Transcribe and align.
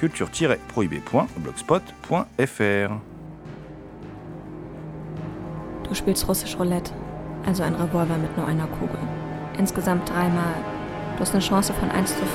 culture-prohibée.blogspot.fr. 0.00 3.00
Du 5.88 5.94
spielst 5.94 6.28
russisch 6.28 6.58
Roulette, 6.58 6.92
also 7.46 7.62
ein 7.62 7.74
Revolver 7.74 8.18
mit 8.18 8.36
nur 8.36 8.46
einer 8.46 8.66
Kugel. 8.66 8.98
Insgesamt 9.58 10.08
dreimal. 10.08 10.54
Du 11.16 11.20
hast 11.20 11.32
eine 11.32 11.42
Chance 11.42 11.72
von 11.72 11.90
1 11.90 12.10
zu 12.10 12.16
5. 12.16 12.28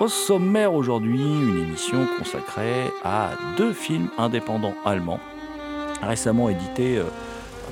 Au 0.00 0.08
sommaire 0.08 0.72
aujourd'hui, 0.72 1.20
une 1.20 1.58
émission 1.58 2.06
consacrée 2.18 2.90
à 3.04 3.32
deux 3.58 3.74
films 3.74 4.08
indépendants 4.16 4.72
allemands, 4.86 5.20
récemment 6.00 6.48
édités, 6.48 6.96
euh, 6.96 7.04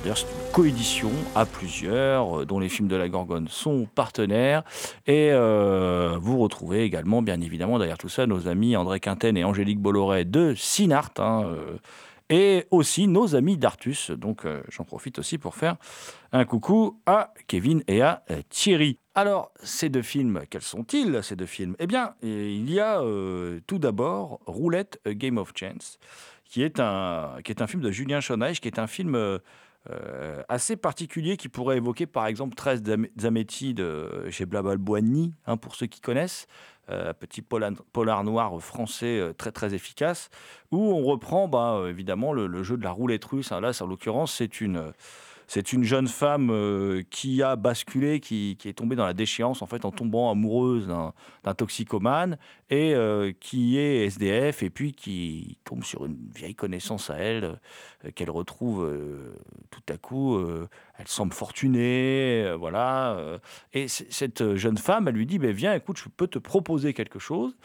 d'ailleurs 0.03 0.19
c'est 0.19 0.27
une 0.27 0.51
coédition 0.53 1.09
à 1.33 1.47
plusieurs, 1.47 2.41
euh, 2.41 2.45
dont 2.45 2.59
les 2.59 2.69
films 2.69 2.87
de 2.87 2.95
la 2.95 3.09
Gorgone 3.09 3.47
sont 3.49 3.87
partenaires. 3.95 4.61
Et 5.07 5.31
euh, 5.31 6.19
vous 6.21 6.37
retrouvez 6.37 6.83
également, 6.83 7.23
bien 7.23 7.41
évidemment, 7.41 7.79
derrière 7.79 7.97
tout 7.97 8.09
ça, 8.09 8.27
nos 8.27 8.47
amis 8.47 8.77
André 8.77 8.99
Quinten 8.99 9.35
et 9.35 9.43
Angélique 9.43 9.79
Bolloré 9.79 10.23
de 10.23 10.53
Sinart. 10.53 11.09
hein, 11.17 11.47
et 12.29 12.67
aussi 12.71 13.07
nos 13.07 13.35
amis 13.35 13.57
d'Artus. 13.57 14.11
Donc 14.11 14.45
euh, 14.45 14.63
j'en 14.69 14.83
profite 14.83 15.19
aussi 15.19 15.37
pour 15.37 15.55
faire 15.55 15.77
un 16.31 16.45
coucou 16.45 17.01
à 17.05 17.33
Kevin 17.47 17.83
et 17.87 18.01
à 18.01 18.23
euh, 18.31 18.41
Thierry. 18.49 18.99
Alors, 19.15 19.51
ces 19.61 19.89
deux 19.89 20.01
films, 20.01 20.41
quels 20.49 20.61
sont-ils, 20.61 21.21
ces 21.23 21.35
deux 21.35 21.45
films? 21.45 21.75
Eh 21.79 21.87
bien, 21.87 22.13
il 22.21 22.71
y 22.71 22.79
a 22.79 23.01
euh, 23.01 23.59
tout 23.67 23.79
d'abord 23.79 24.39
Roulette, 24.45 24.99
A 25.05 25.13
Game 25.13 25.37
of 25.37 25.51
Chance, 25.55 25.97
qui 26.45 26.63
est 26.63 26.79
un, 26.79 27.37
qui 27.43 27.51
est 27.51 27.61
un 27.61 27.67
film 27.67 27.81
de 27.81 27.91
Julien 27.91 28.21
Schoneich, 28.21 28.61
qui 28.61 28.67
est 28.67 28.79
un 28.79 28.87
film 28.87 29.39
euh, 29.89 30.41
assez 30.49 30.75
particulier 30.75 31.37
qui 31.37 31.49
pourrait 31.49 31.77
évoquer 31.77 32.05
par 32.05 32.27
exemple 32.27 32.55
13 32.55 32.83
Zam- 32.83 33.07
Zametti 33.19 33.73
de 33.73 34.29
chez 34.29 34.45
Blabal 34.45 34.77
Boigny, 34.77 35.33
hein, 35.47 35.57
pour 35.57 35.75
ceux 35.75 35.87
qui 35.87 36.01
connaissent. 36.01 36.47
Euh, 36.91 37.13
petit 37.13 37.43
polar, 37.43 37.71
polar 37.93 38.23
noir 38.23 38.59
français 38.59 39.19
euh, 39.19 39.31
très 39.31 39.51
très 39.51 39.75
efficace, 39.75 40.31
où 40.71 40.91
on 40.91 41.03
reprend 41.03 41.47
bah, 41.47 41.75
euh, 41.75 41.89
évidemment 41.89 42.33
le, 42.33 42.63
jeu 42.63 42.77
de 42.77 42.83
la 42.83 42.89
roulette 42.89 43.25
russe. 43.25 43.51
hein. 43.51 43.61
Là, 43.61 43.71
en 43.79 43.85
l'occurrence, 43.85 44.33
c'est 44.33 44.59
une, 44.59 44.91
c'est 45.49 45.73
une 45.73 45.83
jeune 45.83 46.07
femme 46.07 46.51
euh, 46.51 47.01
qui 47.09 47.41
a 47.41 47.55
basculé, 47.55 48.19
qui, 48.19 48.55
est 48.63 48.77
tombée 48.77 48.95
dans 48.95 49.07
la 49.07 49.15
déchéance 49.15 49.63
en 49.63 49.65
fait 49.65 49.83
en 49.83 49.91
tombant 49.91 50.29
amoureuse 50.29 50.85
d'un 50.85 51.53
toxicomane 51.55 52.37
et 52.69 52.93
euh, 52.93 53.33
qui 53.39 53.79
est 53.79 54.05
SDF 54.05 54.61
et 54.61 54.69
puis 54.69 54.93
qui 54.93 55.57
tombe 55.63 55.83
sur 55.83 56.05
une 56.05 56.19
vieille 56.35 56.53
connaissance 56.53 57.09
à 57.09 57.15
elle 57.15 57.59
euh, 58.05 58.11
qu'elle 58.13 58.29
retrouve 58.29 58.87
tout 59.71 59.81
à 59.91 59.97
coup. 59.97 60.39
Euh, 60.99 61.01
elle 61.01 61.07
semble 61.07 61.33
fortunée, 61.33 62.43
euh, 62.45 62.55
voilà. 62.59 63.13
euh, 63.13 63.37
et 63.73 63.87
cette 63.87 64.55
jeune 64.55 64.77
femme, 64.77 65.07
elle 65.07 65.15
lui 65.15 65.25
dit 65.25 65.39
ben 65.39 65.51
viens, 65.51 65.73
écoute, 65.73 65.97
je 65.97 66.09
peux 66.09 66.27
te 66.27 66.39
proposer 66.39 66.93
quelque 66.93 67.19
chose. 67.19 67.55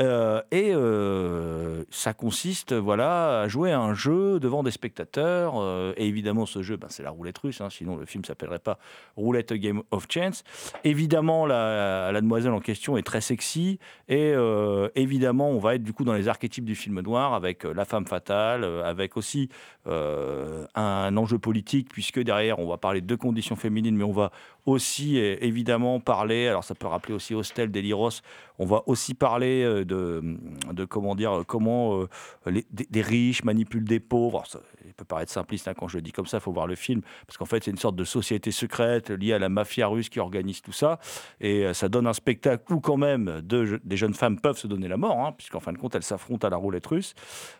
Euh, 0.00 0.42
et 0.50 0.72
euh, 0.74 1.84
ça 1.90 2.14
consiste, 2.14 2.72
voilà, 2.72 3.42
à 3.42 3.48
jouer 3.48 3.72
un 3.72 3.94
jeu 3.94 4.40
devant 4.40 4.62
des 4.62 4.70
spectateurs. 4.70 5.54
euh, 5.56 5.92
et 5.96 6.06
évidemment, 6.06 6.46
ce 6.46 6.62
jeu, 6.62 6.76
ben, 6.76 6.88
c'est 6.90 7.02
la 7.02 7.10
roulette 7.10 7.38
russe. 7.38 7.60
hein, 7.60 7.70
sinon, 7.70 7.96
le 7.96 8.06
film 8.06 8.24
s'appellerait 8.24 8.58
pas 8.58 8.78
Roulette 9.16 9.52
Game 9.54 9.82
of 9.90 10.06
Chance. 10.10 10.44
Évidemment, 10.84 11.46
la, 11.46 12.12
la 12.12 12.20
demoiselle 12.20 12.52
en 12.52 12.60
question 12.60 12.96
est 12.96 13.02
très 13.02 13.20
sexy. 13.20 13.78
Et 14.08 14.32
euh, 14.34 14.88
évidemment, 14.94 15.50
on 15.50 15.58
va 15.58 15.74
être 15.74 15.82
du 15.82 15.92
coup 15.92 16.04
dans 16.04 16.14
les 16.14 16.28
archétypes 16.28 16.64
du 16.64 16.74
film 16.74 17.00
noir 17.00 17.34
avec 17.34 17.64
euh, 17.64 17.72
la 17.74 17.84
femme 17.84 18.06
fatale, 18.06 18.64
euh, 18.64 18.84
avec 18.84 19.16
aussi 19.16 19.48
euh, 19.86 20.66
un 20.74 21.16
enjeu 21.16 21.38
politique, 21.38 21.88
puisque 21.90 22.20
derrière, 22.20 22.58
on 22.58 22.68
va 22.68 22.78
parler 22.82 23.00
de 23.00 23.14
conditions 23.14 23.56
féminines, 23.56 23.96
mais 23.96 24.04
on 24.04 24.12
va 24.12 24.30
aussi 24.66 25.18
euh, 25.18 25.36
évidemment 25.40 26.00
parler, 26.00 26.48
alors 26.48 26.64
ça 26.64 26.74
peut 26.74 26.86
rappeler 26.88 27.14
aussi 27.14 27.34
Hostel 27.34 27.70
d'Eliros, 27.70 28.10
on 28.58 28.66
va 28.66 28.82
aussi 28.86 29.14
parler 29.14 29.62
euh, 29.64 29.84
de, 29.84 30.36
de 30.72 30.84
comment 30.84 31.14
dire, 31.14 31.44
comment 31.46 32.00
euh, 32.00 32.08
les- 32.46 32.66
des, 32.70 33.02
riches 33.02 33.44
manipulent 33.44 33.84
des 33.84 34.00
pauvres. 34.00 34.44
Ça, 34.46 34.60
il 34.84 34.94
peut 34.94 35.04
paraître 35.04 35.32
simpliste 35.32 35.66
hein, 35.68 35.74
quand 35.76 35.88
je 35.88 35.96
le 35.96 36.02
dis 36.02 36.12
comme 36.12 36.26
ça, 36.26 36.36
il 36.38 36.40
faut 36.40 36.52
voir 36.52 36.66
le 36.66 36.74
film, 36.74 37.02
parce 37.26 37.38
qu'en 37.38 37.44
fait, 37.46 37.64
c'est 37.64 37.70
une 37.70 37.78
sorte 37.78 37.96
de 37.96 38.04
société 38.04 38.50
secrète 38.50 39.10
liée 39.10 39.32
à 39.32 39.38
la 39.38 39.48
mafia 39.48 39.86
russe 39.86 40.08
qui 40.08 40.20
organise 40.20 40.60
tout 40.60 40.72
ça, 40.72 40.98
et 41.40 41.72
ça 41.72 41.88
donne 41.88 42.06
un 42.06 42.12
spectacle 42.12 42.72
où 42.72 42.80
quand 42.80 42.96
même 42.96 43.40
des 43.42 43.96
jeunes 43.96 44.14
femmes 44.14 44.38
peuvent 44.40 44.58
se 44.58 44.66
donner 44.66 44.88
la 44.88 44.96
mort, 44.96 45.18
hein, 45.24 45.32
puisqu'en 45.36 45.60
fin 45.60 45.72
de 45.72 45.78
compte, 45.78 45.94
elles 45.94 46.02
s'affrontent 46.02 46.46
à 46.46 46.50
la 46.50 46.56
roulette 46.56 46.86
russe. 46.86 47.14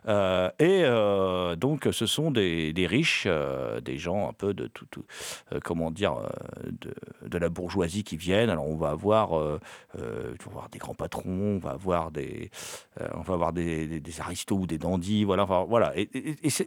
Et 0.09 0.83
donc, 1.56 1.89
ce 1.91 2.06
sont 2.06 2.31
des, 2.31 2.87
riches, 2.89 3.28
des 3.84 3.99
gens 3.99 4.28
un 4.28 4.33
peu 4.33 4.53
de 4.53 4.66
tout, 4.66 5.04
comment 5.64 5.90
dire, 5.90 6.14
euh, 6.14 6.70
de, 7.28 7.38
la 7.38 7.48
bourgeoisie 7.48 8.04
qui 8.04 8.16
viennent. 8.16 8.50
Alors, 8.50 8.68
on 8.68 8.76
va 8.76 8.90
avoir, 8.90 9.38
euh, 9.38 9.58
euh, 9.98 10.34
on 10.46 10.50
va 10.50 10.50
avoir 10.50 10.68
des 10.68 10.78
grands 10.78 10.94
patrons, 10.94 11.56
on 11.56 11.58
va 11.58 11.70
avoir 11.70 12.10
des, 12.10 12.50
euh, 13.00 13.08
on 13.14 13.22
va 13.22 13.34
avoir 13.34 13.52
des, 13.52 14.02
aristos 14.20 14.58
ou 14.58 14.66
des 14.66 14.78
dandys, 14.78 15.24
voilà. 15.24 15.44
Voilà. 15.44 15.92
Et, 15.96 16.08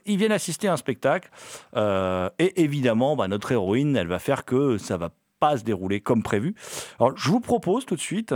ils 0.05 0.17
viennent 0.17 0.31
assister 0.31 0.67
à 0.67 0.73
un 0.73 0.77
spectacle. 0.77 1.29
euh, 1.75 2.29
et 2.39 2.63
évidemment, 2.63 3.15
bah, 3.15 3.27
notre 3.27 3.51
héroïne, 3.51 3.95
elle 3.95 4.07
va 4.07 4.19
faire 4.19 4.45
que 4.45 4.77
ça 4.77 4.97
va 4.97 5.11
pas 5.39 5.57
se 5.57 5.63
dérouler 5.63 6.01
comme 6.01 6.23
prévu. 6.23 6.55
Alors, 6.99 7.15
je 7.17 7.29
vous 7.29 7.39
propose 7.39 7.85
tout 7.85 7.95
de 7.95 8.01
suite 8.01 8.33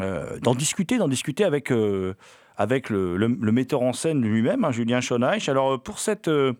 euh, 0.00 0.38
d'en 0.40 0.54
discuter, 0.54 0.98
d'en 0.98 1.08
discuter 1.08 1.44
avec, 1.44 1.70
euh, 1.70 2.14
avec 2.56 2.90
le, 2.90 3.16
metteur 3.28 3.82
en 3.82 3.92
scène 3.92 4.22
lui-même, 4.22 4.64
hein, 4.64 4.72
Julien 4.72 5.00
Schoneich. 5.00 5.48
Alors, 5.48 5.74
euh, 5.74 5.78
pour, 5.78 5.98
cette, 5.98 6.28
euh, 6.28 6.52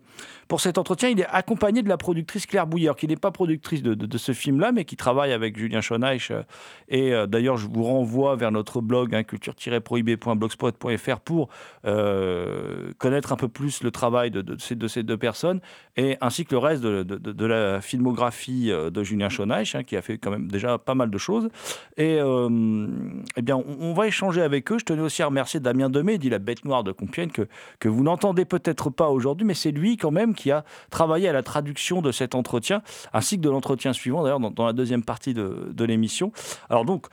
pour 0.47 0.61
cet 0.61 0.77
entretien, 0.77 1.09
il 1.09 1.19
est 1.19 1.27
accompagné 1.27 1.81
de 1.81 1.89
la 1.89 1.97
productrice 1.97 2.45
Claire 2.45 2.67
Bouillard, 2.67 2.95
qui 2.95 3.07
n'est 3.07 3.15
pas 3.15 3.31
productrice 3.31 3.81
de, 3.81 4.17
ce 4.17 4.31
film-là, 4.31 4.71
mais 4.71 4.85
qui 4.85 4.95
travaille 4.95 5.33
avec 5.33 5.57
Julien 5.57 5.81
Schoneich. 5.81 6.29
euh, 6.31 6.43
et 6.87 7.13
euh, 7.13 7.25
d'ailleurs, 7.25 7.57
je 7.57 7.67
vous 7.67 7.83
renvoie 7.83 8.35
vers 8.35 8.51
notre 8.51 8.79
blog, 8.81 9.15
hein, 9.15 9.23
culture-prohibé.blogspot.fr, 9.23 11.19
pour 11.21 11.49
euh, 11.85 12.91
connaître 12.97 13.33
un 13.33 13.37
peu 13.37 13.47
plus 13.47 13.81
le 13.83 13.89
travail 13.91 14.29
de, 14.31 14.55
ces, 14.59 14.75
de 14.75 14.87
ces 14.87 15.01
deux 15.03 15.17
personnes, 15.17 15.61
et 15.97 16.17
ainsi 16.21 16.45
que 16.45 16.51
le 16.51 16.59
reste 16.59 16.83
de, 16.83 17.45
la 17.45 17.81
filmographie 17.81 18.69
de 18.69 19.03
Julien 19.03 19.29
Schoneich, 19.29 19.75
hein, 19.75 19.83
qui 19.83 19.97
a 19.97 20.01
fait 20.01 20.17
quand 20.17 20.31
même 20.31 20.47
déjà 20.47 20.77
pas 20.77 20.95
mal 20.95 21.09
de 21.09 21.17
choses. 21.17 21.49
Et 21.97 22.19
eh 22.19 23.41
bien, 23.41 23.55
on, 23.55 23.93
va 23.93 24.07
échanger 24.07 24.41
avec 24.41 24.71
eux. 24.71 24.77
Je 24.79 24.85
tenais 24.85 25.01
aussi 25.01 25.23
à 25.23 25.27
remercier 25.27 25.59
Damien 25.59 25.89
Demey, 25.89 26.17
dit 26.17 26.29
la 26.29 26.39
bête 26.39 26.65
noire 26.65 26.83
de 26.83 26.91
Compiègne, 26.91 27.31
que 27.31 27.89
vous 27.89 28.03
n'entendez 28.03 28.45
peut-être 28.45 28.89
pas 28.89 29.09
aujourd'hui, 29.09 29.45
mais 29.47 29.53
c'est 29.53 29.71
lui 29.71 29.97
quand 29.97 30.11
même 30.11 30.34
qui 30.35 30.51
a 30.51 30.63
travaillé 30.89 31.27
à 31.27 31.33
la 31.33 31.43
traduction 31.43 32.01
de 32.01 32.11
cet 32.11 32.35
entretien, 32.35 32.81
ainsi 33.13 33.37
que 33.37 33.41
de 33.41 33.49
l'entretien 33.49 33.93
suivant, 33.93 34.23
d'ailleurs, 34.23 34.39
dans, 34.39 34.65
la 34.65 34.73
deuxième 34.73 35.03
partie 35.03 35.33
de, 35.33 35.83
l'émission. 35.85 36.31
Alors 36.69 36.85
donc, 36.85 37.07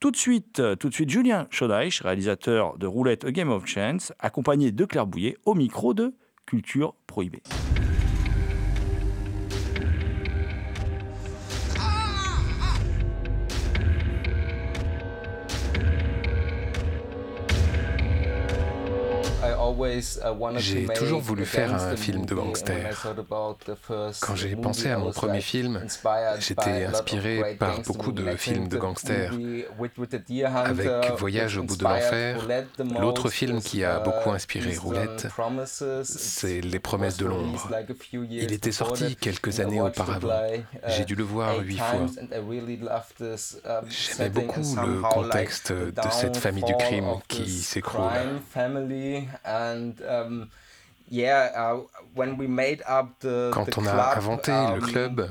Tout 0.00 0.12
de 0.12 0.16
suite, 0.16 0.60
euh, 0.60 0.76
tout 0.76 0.88
de 0.88 0.94
suite, 0.94 1.10
Julien 1.10 1.48
Chodaich, 1.50 2.02
réalisateur 2.02 2.78
de 2.78 2.86
Roulette 2.86 3.24
A 3.24 3.32
Game 3.32 3.50
of 3.50 3.66
Chance, 3.66 4.12
accompagné 4.20 4.70
de 4.70 4.84
Claire 4.84 5.08
Bouillet 5.08 5.36
au 5.44 5.54
micro 5.54 5.92
de 5.92 6.14
Culture 6.46 6.94
Prohibée. 7.08 7.42
J'ai 20.56 20.86
toujours 20.86 21.20
voulu 21.20 21.44
faire 21.44 21.74
un 21.74 21.96
film 21.96 22.24
de 22.24 22.34
gangster. 22.34 23.06
Quand 24.20 24.36
j'ai 24.36 24.56
pensé 24.56 24.90
à 24.90 24.98
mon 24.98 25.10
premier 25.10 25.40
film, 25.40 25.84
j'étais 26.38 26.84
inspiré 26.84 27.56
par 27.58 27.80
beaucoup 27.82 28.12
de 28.12 28.36
films 28.36 28.68
de 28.68 28.78
gangsters. 28.78 29.32
Avec 30.64 31.12
Voyage 31.18 31.58
au 31.58 31.62
bout 31.62 31.76
de 31.76 31.84
l'enfer, 31.84 32.46
l'autre 33.00 33.28
film 33.28 33.60
qui 33.60 33.84
a 33.84 34.00
beaucoup 34.00 34.30
inspiré 34.30 34.76
Roulette, 34.76 35.28
c'est 36.04 36.60
Les 36.60 36.78
promesses 36.78 37.16
de 37.16 37.26
l'ombre. 37.26 37.68
Il 38.30 38.52
était 38.52 38.72
sorti 38.72 39.16
quelques 39.16 39.60
années 39.60 39.80
auparavant. 39.80 40.28
J'ai 40.86 41.04
dû 41.04 41.14
le 41.14 41.24
voir 41.24 41.58
huit 41.58 41.78
fois. 41.78 42.06
J'aimais 43.88 44.30
beaucoup 44.30 44.60
le 44.60 45.00
contexte 45.02 45.72
de 45.72 46.10
cette 46.10 46.36
famille 46.36 46.64
du 46.64 46.76
crime 46.76 47.14
qui 47.28 47.48
s'écroule. 47.50 48.10
Um, 50.08 50.48
uh, 53.24 53.50
Quand 53.52 53.78
on 53.78 53.86
a 53.86 54.16
inventé 54.16 54.52
le 54.52 54.74
um, 54.74 54.80
club, 54.80 55.30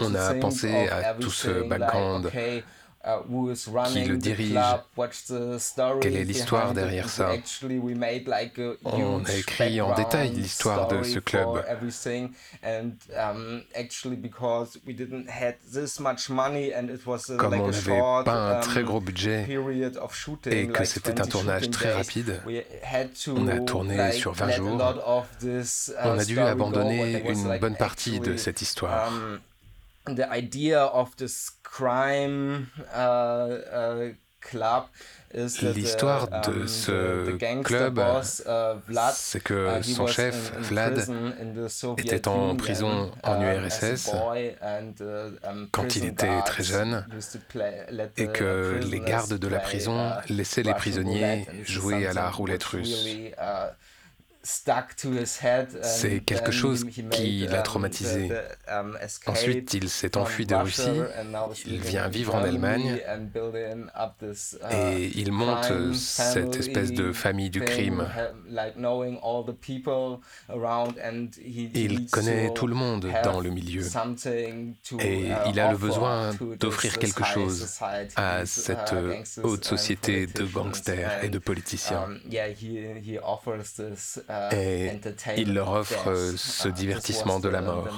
on 0.00 0.14
a 0.14 0.34
pensé 0.34 0.88
à 0.88 1.14
tout 1.14 1.30
ce 1.30 1.62
background, 1.68 2.30
qui 3.02 4.04
le 4.04 4.18
dirige, 4.18 4.58
quelle 6.02 6.16
est 6.16 6.24
l'histoire 6.24 6.74
derrière 6.74 7.08
ça? 7.08 7.30
On 8.84 9.24
a 9.24 9.34
écrit 9.34 9.80
en 9.80 9.94
détail 9.94 10.30
l'histoire 10.30 10.88
de 10.88 11.02
ce 11.02 11.18
club. 11.18 11.48
Comme 17.38 17.54
on 17.54 17.68
n'avait 17.68 18.00
pas 18.24 18.56
un 18.56 18.60
très 18.60 18.82
gros 18.82 19.00
budget 19.00 19.46
et 20.50 20.68
que 20.68 20.84
c'était 20.84 21.20
un 21.20 21.26
tournage 21.26 21.70
très 21.70 21.94
rapide, 21.94 22.42
on 23.28 23.48
a 23.48 23.60
tourné 23.60 24.12
sur 24.12 24.32
20 24.32 24.50
jours. 24.50 24.78
Uh, 25.42 25.62
on 26.04 26.18
a 26.18 26.24
dû 26.24 26.38
abandonner 26.38 27.22
une 27.30 27.58
bonne 27.58 27.76
partie 27.76 28.20
de 28.20 28.36
cette 28.36 28.60
histoire. 28.60 29.10
Um, 31.78 31.86
the 31.86 31.86
idea 31.86 32.18
of 32.18 32.38
this 32.38 32.66
crime 32.66 32.66
uh, 32.94 32.98
uh, 32.98 34.12
club 34.40 34.84
L'histoire 35.76 36.28
de 36.28 36.62
um, 36.62 36.66
ce 36.66 37.62
club, 37.62 37.98
uh, 38.00 39.12
c'est 39.14 39.40
que 39.40 39.80
son 39.82 40.08
chef, 40.08 40.52
Vlad, 40.58 41.06
était 41.98 42.26
en 42.26 42.56
prison 42.56 43.12
en 43.22 43.40
URSS 43.40 44.10
um, 44.12 45.68
quand 45.70 45.94
il 45.94 46.06
était 46.06 46.42
très 46.44 46.64
jeune 46.64 47.06
et 48.16 48.26
que 48.26 48.80
les 48.90 49.00
gardes 49.00 49.38
de 49.38 49.48
la 49.48 49.60
prison 49.60 50.10
laissaient 50.28 50.64
les 50.64 50.74
prisonniers 50.74 51.46
jouer 51.64 52.08
à 52.08 52.12
la 52.12 52.28
roulette 52.28 52.64
russe. 52.64 53.06
C'est 54.42 56.20
quelque 56.20 56.50
chose 56.50 56.86
qui 57.10 57.46
l'a 57.46 57.62
traumatisé. 57.62 58.30
Um, 58.68 58.96
Ensuite, 59.26 59.74
il 59.74 59.90
s'est 59.90 60.16
enfui 60.16 60.46
de 60.46 60.54
Russie, 60.54 61.02
il 61.66 61.80
vient 61.80 62.08
vivre 62.08 62.34
en 62.34 62.42
Allemagne 62.42 62.98
uh, 63.06 64.74
et 64.74 65.10
il 65.14 65.32
monte 65.32 65.94
cette 65.94 66.56
espèce 66.56 66.92
de 66.92 67.12
famille 67.12 67.50
du 67.50 67.60
crime. 67.60 68.08
Il 71.74 72.06
connaît 72.10 72.54
tout 72.54 72.66
le 72.66 72.74
monde 72.74 73.08
dans 73.24 73.40
le 73.40 73.50
milieu 73.50 73.84
et 75.00 75.28
uh, 75.28 75.34
il 75.48 75.60
a 75.60 75.70
le 75.72 75.76
besoin 75.76 76.32
d'offrir 76.58 76.98
quelque 76.98 77.24
chose 77.24 77.78
à 78.16 78.46
cette 78.46 78.92
uh, 78.92 79.40
haute 79.42 79.64
société 79.64 80.26
de 80.26 80.44
gangsters 80.44 81.24
et 81.24 81.28
de 81.28 81.38
politiciens. 81.38 82.08
Um, 84.30 84.52
et 84.52 85.00
il 85.38 85.54
leur 85.54 85.72
offre 85.72 86.14
ce 86.36 86.68
divertissement 86.68 87.40
de 87.40 87.48
la 87.48 87.62
mort. 87.62 87.88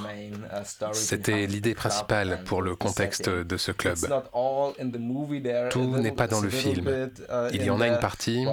C'était 0.93 1.47
l'idée 1.47 1.75
principale 1.75 2.41
pour 2.47 2.63
le 2.63 2.75
contexte 2.75 3.29
de 3.29 3.57
ce 3.59 3.71
club. 3.71 3.99
Tout 5.71 5.99
n'est 5.99 6.13
pas 6.13 6.29
dans 6.29 6.41
le 6.41 6.49
film. 6.49 7.11
Il 7.53 7.63
y 7.63 7.71
en 7.71 7.81
a 7.83 7.89
une 7.89 7.99
partie, 7.99 8.47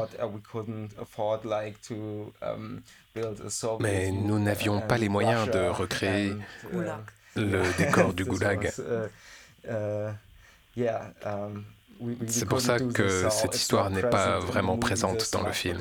mais 3.79 4.11
nous 4.11 4.39
n'avions 4.39 4.81
pas 4.81 4.97
les 4.97 5.09
moyens 5.09 5.49
de 5.49 5.67
recréer 5.69 6.33
le 7.35 7.61
décor 7.77 8.13
du 8.13 8.25
goulag. 8.25 8.71
C'est 12.27 12.47
pour 12.47 12.61
ça 12.61 12.79
que 12.79 13.29
cette 13.29 13.55
histoire 13.55 13.89
n'est 13.89 14.01
pas 14.01 14.39
vraiment 14.39 14.77
présente 14.77 15.29
dans 15.33 15.43
le 15.43 15.51
film. 15.51 15.79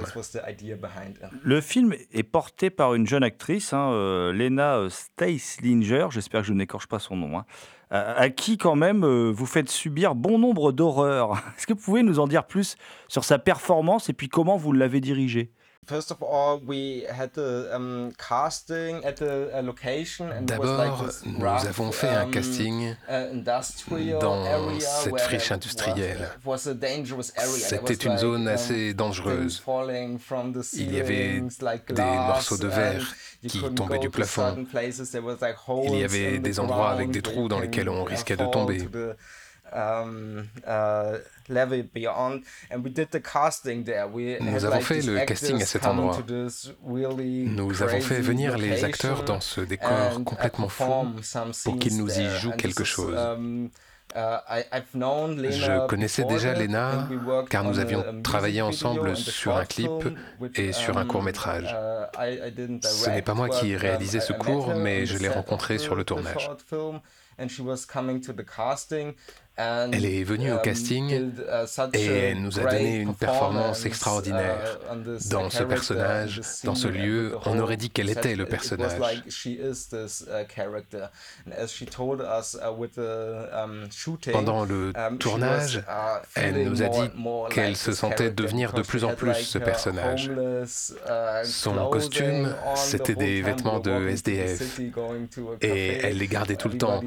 Le 1.42 1.60
film 1.60 1.94
est 2.12 2.22
porté 2.22 2.70
par 2.70 2.94
une 2.94 3.06
jeune 3.06 3.22
actrice, 3.22 3.72
hein, 3.72 3.90
euh, 3.92 4.32
Lena 4.32 4.78
euh, 4.78 4.88
Staislinger, 4.88 6.08
j'espère 6.10 6.42
que 6.42 6.46
je 6.48 6.52
n'écorche 6.52 6.86
pas 6.86 6.98
son 6.98 7.16
nom, 7.16 7.38
hein, 7.38 7.44
à 7.90 8.30
qui 8.30 8.58
quand 8.58 8.74
même 8.74 9.04
euh, 9.04 9.30
vous 9.30 9.46
faites 9.46 9.68
subir 9.68 10.14
bon 10.14 10.38
nombre 10.38 10.72
d'horreurs. 10.72 11.32
Est-ce 11.56 11.66
que 11.66 11.74
vous 11.74 11.80
pouvez 11.80 12.02
nous 12.02 12.18
en 12.18 12.26
dire 12.26 12.46
plus 12.46 12.76
sur 13.08 13.24
sa 13.24 13.38
performance 13.38 14.08
et 14.08 14.12
puis 14.12 14.28
comment 14.28 14.56
vous 14.56 14.72
l'avez 14.72 15.00
dirigée? 15.00 15.52
D'abord, 20.42 21.04
nous 21.24 21.46
avons 21.46 21.92
fait 21.92 22.08
un 22.08 22.24
um, 22.24 22.30
casting 22.30 22.94
dans 24.20 24.78
cette 24.80 25.20
friche 25.20 25.52
industrielle. 25.52 26.30
C'était 27.46 27.94
une 27.94 28.18
zone 28.18 28.44
uh, 28.44 28.50
assez 28.50 28.94
dangereuse. 28.94 29.62
Il 30.74 30.94
y 30.94 31.00
avait 31.00 31.40
des 31.40 32.02
morceaux 32.02 32.58
de 32.58 32.68
verre 32.68 33.14
qui 33.46 33.62
tombaient 33.74 33.98
du 33.98 34.10
plafond. 34.10 34.66
Il 35.84 35.98
y 35.98 36.04
avait 36.04 36.38
des 36.38 36.60
endroits 36.60 36.90
avec 36.90 37.10
des 37.10 37.22
trous 37.22 37.48
dans 37.48 37.60
lesquels 37.60 37.88
on 37.88 38.04
risquait 38.04 38.36
de 38.36 38.46
tomber. 38.46 38.86
Um, 39.72 40.46
uh, 40.66 41.18
nous 41.48 41.56
avons 44.64 44.80
fait 44.80 45.02
le 45.02 45.24
casting 45.24 45.62
à 45.62 45.66
cet 45.66 45.86
endroit. 45.86 46.18
Nous 46.82 47.82
avons 47.82 48.00
fait 48.00 48.20
venir 48.20 48.58
les 48.58 48.84
acteurs 48.84 49.24
dans 49.24 49.40
ce 49.40 49.60
décor 49.62 50.22
complètement 50.24 50.68
fou 50.68 50.84
pour 51.64 51.78
qu'ils 51.78 51.96
nous 51.96 52.20
y 52.20 52.28
jouent 52.38 52.52
quelque 52.52 52.84
chose. 52.84 53.16
Um, 53.16 53.70
uh, 54.14 54.38
Je 55.50 55.86
connaissais 55.86 56.24
déjà 56.24 56.54
Lena 56.54 57.08
car 57.50 57.64
nous 57.64 57.78
avions 57.78 58.22
travaillé 58.22 58.62
ensemble 58.62 59.16
sur 59.16 59.56
un 59.56 59.64
clip 59.64 59.90
et 60.54 60.72
sur 60.72 60.98
un 60.98 61.02
um, 61.02 61.08
court 61.08 61.22
métrage. 61.22 61.74
Uh, 62.18 62.80
ce 62.82 63.10
n'est 63.10 63.22
pas 63.22 63.34
moi 63.34 63.48
qui 63.48 63.72
ai 63.72 63.76
réalisé 63.76 64.20
ce 64.20 64.32
court, 64.32 64.74
mais 64.76 65.06
je 65.06 65.18
l'ai 65.18 65.28
rencontré 65.28 65.78
sur 65.78 65.94
le 65.94 66.04
tournage. 66.04 66.50
Elle 69.58 70.04
est 70.04 70.22
venue 70.22 70.52
au 70.52 70.56
um, 70.56 70.62
casting 70.62 71.10
uh, 71.10 71.96
et 71.96 72.06
elle 72.06 72.40
nous 72.40 72.60
a 72.60 72.64
donné 72.64 72.98
une 72.98 73.14
performance 73.14 73.84
extraordinaire. 73.86 74.78
Uh, 74.92 75.18
dans 75.30 75.50
ce 75.50 75.64
personnage, 75.64 76.40
dans 76.62 76.76
ce 76.76 76.86
lieu, 76.86 77.36
on 77.44 77.58
aurait 77.58 77.76
dit 77.76 77.90
qu'elle 77.90 78.08
était 78.08 78.36
le 78.36 78.46
personnage. 78.46 78.92
Pendant 84.32 84.64
le 84.64 84.92
um, 84.94 85.18
tournage, 85.18 85.82
elle 86.36 86.68
nous 86.68 86.82
a 86.82 86.88
dit 86.88 87.10
qu'elle 87.50 87.76
se 87.76 87.92
sentait 87.92 88.30
devenir 88.30 88.72
de 88.72 88.82
plus 88.82 89.02
en 89.02 89.14
plus 89.14 89.34
ce 89.34 89.58
personnage. 89.58 90.30
Son 91.44 91.88
costume, 91.90 92.54
c'était 92.76 93.16
des 93.16 93.42
vêtements 93.42 93.80
de 93.80 94.08
SDF 94.08 94.80
et 95.62 95.98
elle 96.04 96.18
les 96.18 96.28
gardait 96.28 96.56
tout 96.56 96.68
le 96.68 96.78
temps. 96.78 97.02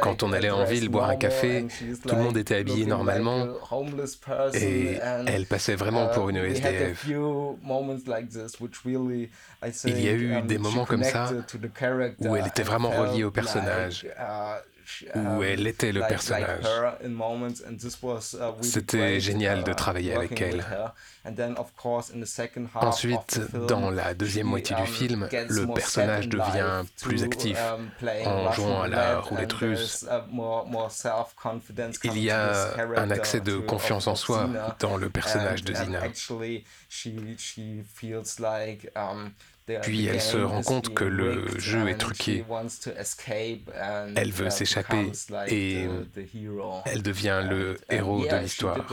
Quand 0.00 0.22
on 0.22 0.32
allait 0.32 0.50
en 0.50 0.64
ville 0.64 0.88
boire 0.88 1.10
un 1.10 1.16
café, 1.16 1.66
tout 1.96 2.14
le 2.14 2.22
monde 2.22 2.36
était 2.36 2.56
habillé 2.56 2.86
normalement 2.86 3.46
et 4.54 4.98
elle 5.26 5.46
passait 5.46 5.74
vraiment 5.74 6.08
pour 6.08 6.30
une 6.30 6.36
SDF. 6.36 7.06
Il 9.84 10.00
y 10.00 10.08
a 10.08 10.12
eu 10.12 10.42
des 10.42 10.58
moments 10.58 10.84
comme 10.84 11.04
ça 11.04 11.30
où 12.20 12.36
elle 12.36 12.46
était 12.46 12.62
vraiment 12.62 12.90
reliée 12.90 13.24
au 13.24 13.30
personnage. 13.30 14.06
Où 15.14 15.42
elle 15.42 15.66
était 15.66 15.92
le 15.92 16.00
personnage. 16.00 16.64
C'était 18.62 19.20
génial 19.20 19.64
de 19.64 19.72
travailler 19.72 20.14
avec 20.14 20.40
elle. 20.40 20.64
Ensuite, 22.74 23.40
dans 23.68 23.90
la 23.90 24.14
deuxième 24.14 24.46
moitié 24.46 24.76
du 24.76 24.86
film, 24.86 25.28
le 25.48 25.66
personnage 25.66 26.28
devient 26.28 26.84
plus 27.02 27.22
actif 27.22 27.58
um, 27.58 27.90
en 28.26 28.52
jouant 28.52 28.82
à 28.82 28.88
la 28.88 29.20
roulette 29.20 29.52
russe. 29.52 30.06
Il 32.04 32.18
y 32.18 32.30
a 32.30 32.74
un 32.96 33.10
accès 33.10 33.40
de 33.40 33.58
confiance 33.58 34.06
en 34.06 34.14
soi 34.14 34.48
dans 34.78 34.96
le 34.96 35.10
personnage 35.10 35.62
de 35.64 35.74
Zina. 35.74 36.00
Puis 39.82 40.06
elle 40.06 40.20
se 40.20 40.36
rend 40.36 40.62
compte 40.62 40.94
que 40.94 41.04
le 41.04 41.46
jeu 41.58 41.88
est 41.88 41.96
truqué. 41.98 42.44
Elle 44.16 44.32
veut 44.32 44.50
s'échapper 44.50 45.12
et 45.48 45.86
elle 46.86 47.02
devient 47.02 47.42
le 47.48 47.76
héros 47.88 48.26
de 48.26 48.36
l'histoire. 48.36 48.86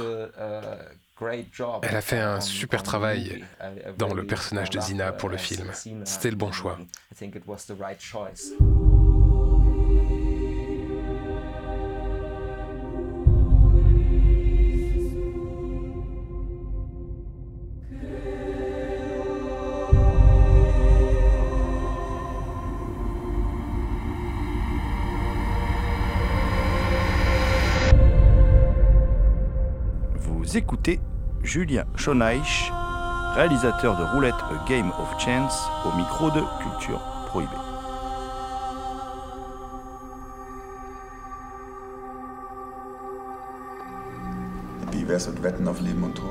Elle 1.82 1.96
a 1.96 2.02
fait 2.02 2.20
un 2.20 2.40
super 2.42 2.84
travail 2.84 3.44
dans 3.98 4.14
le 4.14 4.26
personnage 4.26 4.70
de 4.70 4.80
Zina 4.80 5.12
pour 5.12 5.30
le 5.30 5.38
film. 5.38 5.72
C'était 6.04 6.30
le 6.30 6.36
bon 6.36 6.52
choix. 6.52 6.78
Écoutez 30.56 31.00
Julien 31.44 31.86
Schoneich, 31.96 32.72
réalisateur 33.36 33.98
de 33.98 34.04
Roulette 34.04 34.34
A 34.36 34.66
Game 34.68 34.92
of 34.92 35.20
Chance, 35.20 35.68
au 35.86 35.96
micro 35.98 36.30
de 36.30 36.42
Culture 36.62 37.02
Prohibée. 37.28 37.52
Wie 44.92 45.08
wär's 45.08 45.28
mit 45.28 45.44
Wetten 45.44 45.68
auf 45.68 45.82
Leben 45.82 46.04
und 46.04 46.14
Tod? 46.14 46.26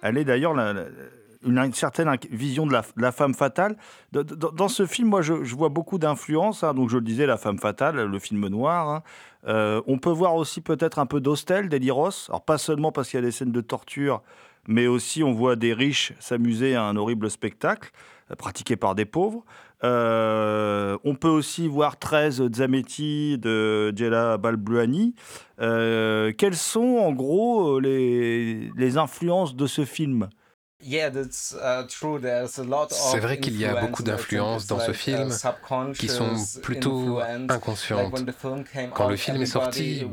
Elle 0.00 0.18
est 0.18 0.24
d'ailleurs 0.24 0.54
la, 0.54 0.72
une, 1.44 1.72
certaine 1.72 2.14
vision 2.30 2.66
de 2.66 2.72
la, 2.96 3.12
femme 3.12 3.34
fatale. 3.34 3.76
dans 4.12 4.68
ce 4.68 4.86
film, 4.86 5.08
moi, 5.08 5.22
je, 5.22 5.32
vois 5.54 5.68
beaucoup 5.68 5.98
d'influence. 5.98 6.64
Hein. 6.64 6.74
donc, 6.74 6.90
je 6.90 6.96
le 6.96 7.04
disais, 7.04 7.26
La 7.26 7.36
femme 7.36 7.58
fatale, 7.58 8.04
le 8.04 8.18
film 8.18 8.46
noir. 8.48 8.88
Hein. 8.88 9.02
Euh, 9.46 9.80
on 9.86 9.98
peut 9.98 10.10
voir 10.10 10.34
aussi 10.34 10.60
peut-être 10.60 10.98
un 10.98 11.06
peu 11.06 11.20
d'Hostel, 11.20 11.68
d'Eliros. 11.68 12.28
Alors, 12.28 12.44
pas 12.44 12.58
seulement 12.58 12.92
parce 12.92 13.10
qu'il 13.10 13.18
y 13.18 13.22
a 13.22 13.26
des 13.26 13.32
scènes 13.32 13.52
de 13.52 13.60
torture, 13.60 14.22
mais 14.66 14.86
aussi 14.86 15.22
on 15.22 15.32
voit 15.32 15.56
des 15.56 15.72
riches 15.72 16.12
s'amuser 16.18 16.74
à 16.74 16.84
un 16.84 16.96
horrible 16.96 17.30
spectacle 17.30 17.90
euh, 18.30 18.34
pratiqué 18.34 18.76
par 18.76 18.94
des 18.94 19.04
pauvres. 19.04 19.44
Euh, 19.84 20.98
on 21.04 21.14
peut 21.14 21.28
aussi 21.28 21.68
voir 21.68 21.98
13 21.98 22.52
Zametti 22.52 23.38
de 23.38 23.96
Jela 23.96 24.36
Balbluani. 24.36 25.14
quelles 25.58 26.56
sont 26.56 26.98
en 26.98 27.12
gros 27.12 27.78
les, 27.78 28.96
influences 28.96 29.54
de 29.54 29.66
ce 29.66 29.84
film? 29.84 30.28
C'est 32.90 33.18
vrai 33.18 33.40
qu'il 33.40 33.58
y 33.58 33.64
a 33.64 33.80
beaucoup 33.80 34.04
d'influences 34.04 34.66
dans 34.66 34.78
ce 34.78 34.92
uh, 34.92 34.94
film 34.94 35.30
qui 35.94 36.08
sont 36.08 36.36
plutôt 36.62 37.20
inconscientes. 37.48 38.24
Quand 38.94 39.08
le 39.08 39.16
film 39.16 39.42
est 39.42 39.46
sorti, 39.46 40.06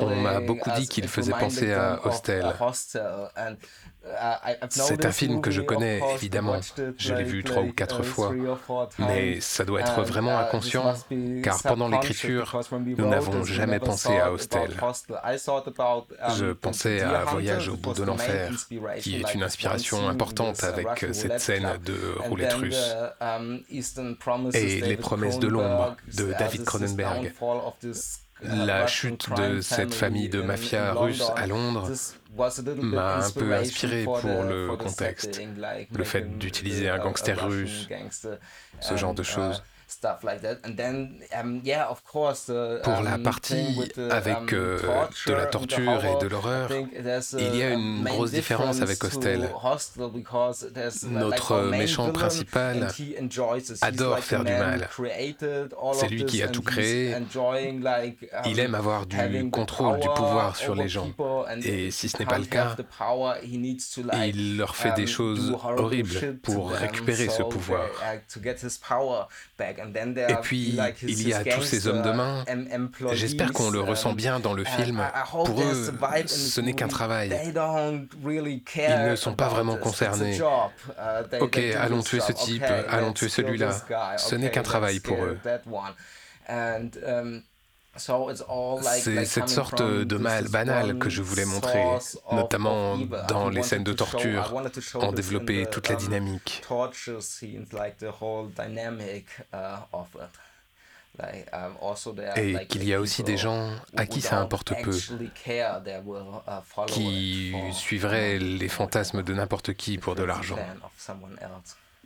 on 0.00 0.16
m'a 0.16 0.40
beaucoup 0.40 0.70
dit 0.76 0.88
qu'il 0.88 1.06
faisait 1.06 1.32
penser 1.32 1.72
à 1.72 2.00
Hostel. 2.04 2.52
C'est 4.70 5.04
un 5.06 5.12
film 5.12 5.40
que 5.40 5.50
je 5.50 5.60
connais, 5.60 6.00
évidemment. 6.14 6.60
Je 6.96 7.14
l'ai 7.14 7.24
vu 7.24 7.44
trois 7.44 7.62
ou 7.62 7.72
quatre 7.72 8.02
fois. 8.02 8.32
Mais 8.98 9.40
ça 9.40 9.64
doit 9.64 9.80
être 9.80 10.02
vraiment 10.02 10.38
inconscient, 10.38 10.94
car 11.42 11.62
pendant 11.62 11.88
l'écriture, 11.88 12.60
nous 12.72 13.08
n'avons 13.08 13.44
jamais 13.44 13.78
pensé 13.78 14.18
à 14.18 14.32
Hostel. 14.32 14.70
Je 16.36 16.52
pensais 16.52 17.02
à 17.02 17.24
Voyage 17.24 17.68
au 17.68 17.76
bout 17.76 17.94
de 17.94 18.02
l'enfer, 18.02 18.50
qui 18.98 19.16
est 19.16 19.34
une 19.34 19.42
inspiration 19.42 20.08
importante 20.08 20.62
avec 20.64 21.06
cette 21.12 21.40
scène 21.40 21.78
de 21.84 21.96
roulette 22.28 22.54
russe. 22.54 22.94
Et 24.54 24.80
Les 24.80 24.96
promesses 24.96 25.38
de 25.38 25.48
l'ombre 25.48 25.96
de 26.16 26.32
David 26.38 26.64
Cronenberg. 26.64 27.32
La 28.42 28.86
chute 28.88 29.28
de 29.36 29.60
cette 29.60 29.94
famille 29.94 30.28
de 30.28 30.42
mafia 30.42 30.92
russe 30.94 31.30
à 31.36 31.46
Londres 31.46 31.88
m'a 32.82 33.16
un 33.26 33.30
peu 33.30 33.52
inspiré 33.54 34.04
pour 34.04 34.20
le 34.22 34.76
contexte, 34.76 35.40
le 35.94 36.04
fait 36.04 36.38
d'utiliser 36.38 36.88
un 36.88 36.98
gangster 36.98 37.38
russe, 37.46 37.88
ce 38.80 38.96
genre 38.96 39.14
de 39.14 39.22
choses. 39.22 39.62
Pour 42.82 43.02
la 43.02 43.18
partie 43.18 43.92
avec 44.10 44.52
euh, 44.52 44.78
de 45.26 45.32
la 45.32 45.46
torture 45.46 46.04
et 46.04 46.22
de 46.22 46.26
l'horreur, 46.26 46.70
il 46.72 47.56
y 47.56 47.62
a 47.62 47.70
une 47.70 48.02
grosse 48.04 48.32
différence 48.32 48.80
avec 48.80 49.02
Hostel. 49.04 49.48
Notre 51.04 51.62
méchant 51.70 52.10
principal 52.10 52.88
adore 53.80 54.18
faire 54.18 54.44
du 54.44 54.52
mal. 54.52 54.88
C'est 55.92 56.08
lui 56.08 56.24
qui 56.24 56.42
a 56.42 56.48
tout 56.48 56.62
créé. 56.62 57.14
Il 58.46 58.58
aime 58.58 58.74
avoir 58.74 59.06
du 59.06 59.50
contrôle, 59.50 60.00
du 60.00 60.08
pouvoir 60.08 60.56
sur 60.56 60.74
les 60.74 60.88
gens. 60.88 61.10
Et 61.64 61.90
si 61.90 62.08
ce 62.08 62.18
n'est 62.18 62.26
pas 62.26 62.38
le 62.38 62.46
cas, 62.46 62.76
il 64.26 64.56
leur 64.56 64.74
fait 64.74 64.92
des 64.94 65.06
choses 65.06 65.56
horribles 65.76 66.38
pour 66.42 66.72
récupérer 66.72 67.28
ce 67.28 67.42
pouvoir. 67.42 67.86
Et 69.94 70.34
puis, 70.42 70.78
il 71.02 71.28
y 71.28 71.34
a 71.34 71.44
tous 71.44 71.62
ces 71.62 71.86
hommes 71.86 72.02
de 72.02 72.10
main. 72.10 72.44
J'espère 73.12 73.52
qu'on 73.52 73.70
le 73.70 73.80
ressent 73.80 74.12
bien 74.12 74.40
dans 74.40 74.54
le 74.54 74.64
film. 74.64 75.02
Pour 75.30 75.62
eux, 75.62 75.92
ce 76.26 76.60
n'est 76.60 76.74
qu'un 76.74 76.88
travail. 76.88 77.32
Ils 77.44 79.10
ne 79.10 79.16
sont 79.16 79.34
pas 79.34 79.48
vraiment 79.48 79.76
concernés. 79.76 80.40
Ok, 81.40 81.58
allons 81.78 82.02
tuer 82.02 82.20
ce 82.20 82.32
type, 82.32 82.64
allons 82.88 83.12
tuer 83.12 83.28
celui-là. 83.28 83.70
Ce 84.16 84.34
n'est 84.34 84.50
qu'un 84.50 84.62
travail 84.62 85.00
pour 85.00 85.18
eux. 85.24 85.38
C'est 87.96 89.24
cette 89.26 89.48
sorte 89.48 89.82
de 89.82 90.16
mal 90.16 90.48
banal 90.48 90.98
que 90.98 91.10
je 91.10 91.22
voulais 91.22 91.44
montrer, 91.44 91.84
notamment 92.32 92.96
dans 93.28 93.48
les 93.50 93.62
scènes 93.62 93.84
de 93.84 93.92
torture, 93.92 94.54
en 94.94 95.12
développer 95.12 95.66
toute 95.66 95.88
la 95.88 95.96
dynamique. 95.96 96.62
Et 102.36 102.66
qu'il 102.68 102.84
y 102.84 102.94
a 102.94 103.00
aussi 103.00 103.22
des 103.22 103.36
gens 103.36 103.70
à 103.96 104.06
qui 104.06 104.22
ça 104.22 104.38
importe 104.40 104.72
peu, 104.82 104.98
qui 106.86 107.54
suivraient 107.72 108.38
les 108.38 108.68
fantasmes 108.68 109.22
de 109.22 109.34
n'importe 109.34 109.74
qui 109.74 109.98
pour 109.98 110.14
de 110.14 110.22
l'argent. 110.22 110.56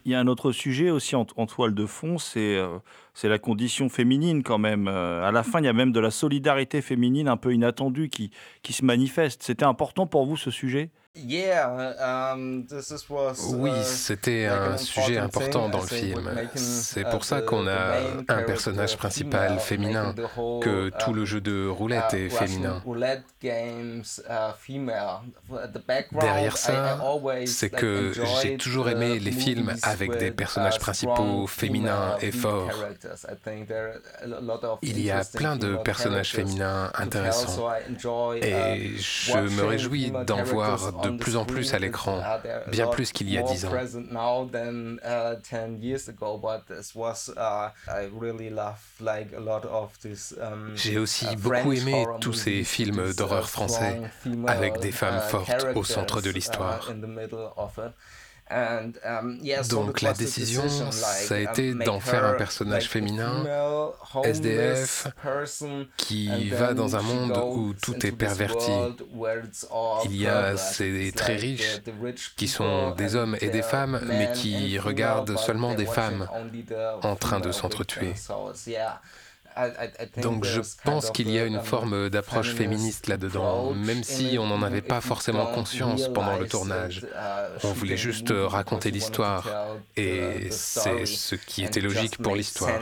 Il 0.06 0.12
y 0.12 0.14
a 0.14 0.20
un 0.20 0.28
autre 0.28 0.52
sujet 0.52 0.90
aussi 0.90 1.16
en, 1.16 1.24
toile 1.24 1.74
de 1.74 1.84
fond, 1.84 2.16
c'est 2.16 2.54
euh, 2.54 2.78
c'est 3.12 3.28
la 3.28 3.40
condition 3.40 3.88
féminine 3.88 4.44
quand 4.44 4.56
même. 4.56 4.86
Euh, 4.86 5.26
à 5.26 5.32
la 5.32 5.42
fin, 5.42 5.58
il 5.58 5.64
y 5.64 5.68
a 5.68 5.72
même 5.72 5.90
de 5.90 5.98
la 5.98 6.12
solidarité 6.12 6.80
féminine 6.80 7.26
un 7.26 7.36
peu 7.36 7.52
inattendue 7.52 8.08
qui, 8.08 8.30
qui 8.62 8.72
se 8.72 8.84
manifeste. 8.84 9.42
C'était 9.42 9.64
important 9.64 10.06
pour 10.06 10.24
vous 10.24 10.36
ce 10.36 10.52
sujet? 10.52 10.90
Oui, 13.54 13.70
uh, 13.70 13.84
c'était 13.84 14.46
un 14.46 14.76
sujet 14.76 15.18
important 15.18 15.68
dans 15.68 15.80
le 15.80 15.86
film. 15.86 16.30
C'est 16.54 17.04
pour 17.04 17.24
ça 17.24 17.40
qu'on 17.40 17.66
a 17.66 17.96
un 18.28 18.42
personnage 18.42 18.96
principal 18.96 19.58
féminin, 19.58 20.14
que 20.62 20.90
tout 21.04 21.14
le 21.14 21.24
jeu 21.24 21.40
de 21.40 21.66
roulette 21.66 22.12
uh, 22.12 22.16
est 22.16 22.28
féminin. 22.28 22.82
Uh, 22.86 23.00
Derrière 26.20 26.56
ça, 26.56 26.98
c'est 27.46 27.70
que 27.70 28.12
j'ai 28.42 28.56
toujours 28.56 28.88
aimé 28.88 29.18
les 29.18 29.32
films 29.32 29.74
avec 29.82 30.18
des 30.18 30.30
personnages 30.30 30.78
principaux 30.78 31.46
féminins 31.46 32.16
et 32.20 32.32
forts. 32.32 32.70
Il 34.82 35.00
y 35.00 35.10
a 35.10 35.22
plein 35.24 35.56
de 35.56 35.76
personnages 35.76 36.32
féminins 36.32 36.90
intéressants 36.94 37.70
et 38.42 38.96
je 38.96 39.38
me 39.38 39.64
réjouis 39.64 40.12
d'en 40.26 40.42
voir 40.42 40.92
de 40.92 41.05
plus 41.12 41.36
en 41.36 41.44
plus 41.44 41.74
à 41.74 41.78
l'écran, 41.78 42.22
bien 42.68 42.86
plus 42.88 43.12
qu'il 43.12 43.30
y 43.30 43.38
a 43.38 43.42
dix 43.42 43.64
ans. 43.64 43.70
J'ai 50.74 50.98
aussi 50.98 51.36
beaucoup 51.36 51.72
aimé 51.72 52.06
tous 52.20 52.32
ces 52.32 52.64
films 52.64 53.12
d'horreur 53.14 53.48
français 53.48 54.00
avec 54.46 54.80
des 54.80 54.92
femmes 54.92 55.20
uh, 55.26 55.30
fortes 55.30 55.66
au 55.74 55.84
centre 55.84 56.20
de 56.20 56.30
l'histoire. 56.30 56.90
Um, 58.48 58.92
Donc 59.70 60.02
la 60.02 60.12
décision, 60.12 60.68
ça 60.68 61.34
a 61.34 61.38
été 61.38 61.72
um, 61.72 61.82
d'en 61.82 61.98
faire 61.98 62.24
un 62.24 62.34
personnage 62.34 62.88
féminin, 62.88 63.44
SDF, 64.22 65.08
qui 65.96 66.50
va 66.50 66.72
dans 66.72 66.94
un 66.94 67.02
monde 67.02 67.36
où 67.44 67.74
tout 67.74 68.06
est 68.06 68.12
perverti. 68.12 68.70
Il 70.04 70.16
y 70.16 70.28
a 70.28 70.56
ces 70.56 71.10
très 71.10 71.34
riches 71.34 71.80
qui 72.36 72.46
sont 72.46 72.92
des 72.92 73.16
hommes 73.16 73.36
et 73.40 73.48
des 73.48 73.62
femmes, 73.62 74.00
mais 74.06 74.30
qui 74.32 74.78
regardent 74.78 75.36
seulement 75.36 75.74
des 75.74 75.86
femmes 75.86 76.28
en 77.02 77.16
train 77.16 77.40
de 77.40 77.50
s'entretuer. 77.50 78.14
Donc 80.18 80.44
je 80.44 80.60
pense 80.84 81.10
qu'il 81.10 81.30
y 81.30 81.38
a 81.38 81.44
une 81.44 81.60
forme 81.60 82.10
d'approche 82.10 82.54
féministe 82.54 83.06
là-dedans, 83.06 83.72
même 83.72 84.02
si 84.02 84.38
on 84.38 84.46
n'en 84.46 84.62
avait 84.62 84.82
pas 84.82 85.00
forcément 85.00 85.46
conscience 85.46 86.08
pendant 86.08 86.36
le 86.36 86.46
tournage. 86.46 87.04
Uh, 87.04 87.66
on 87.66 87.72
voulait 87.72 87.96
juste 87.96 88.32
raconter 88.32 88.90
l'histoire, 88.90 89.48
et 89.96 90.48
c'est 90.50 91.06
ce 91.06 91.34
qui 91.34 91.64
était 91.64 91.80
logique 91.80 92.18
pour 92.18 92.36
l'histoire. 92.36 92.80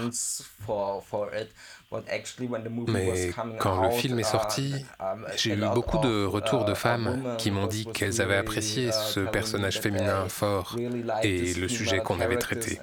Mais 2.89 3.31
quand 3.59 3.83
le 3.83 3.91
film 3.91 4.19
est 4.19 4.23
uh, 4.23 4.25
sorti, 4.25 4.75
um, 4.99 5.27
j'ai 5.37 5.55
eu 5.55 5.65
beaucoup 5.75 5.99
de 5.99 6.25
retours 6.25 6.65
de 6.65 6.73
uh, 6.73 6.77
femmes 6.77 7.37
qui 7.39 7.51
m'ont 7.51 7.67
dit 7.67 7.87
qu'elles 7.87 8.21
avaient 8.21 8.37
apprécié 8.37 8.91
ce 8.91 9.21
personnage 9.21 9.81
féminin 9.81 10.29
fort 10.29 10.77
et 11.23 11.55
le 11.55 11.69
sujet 11.69 11.99
qu'on 11.99 12.21
avait 12.21 12.39
traité. 12.39 12.81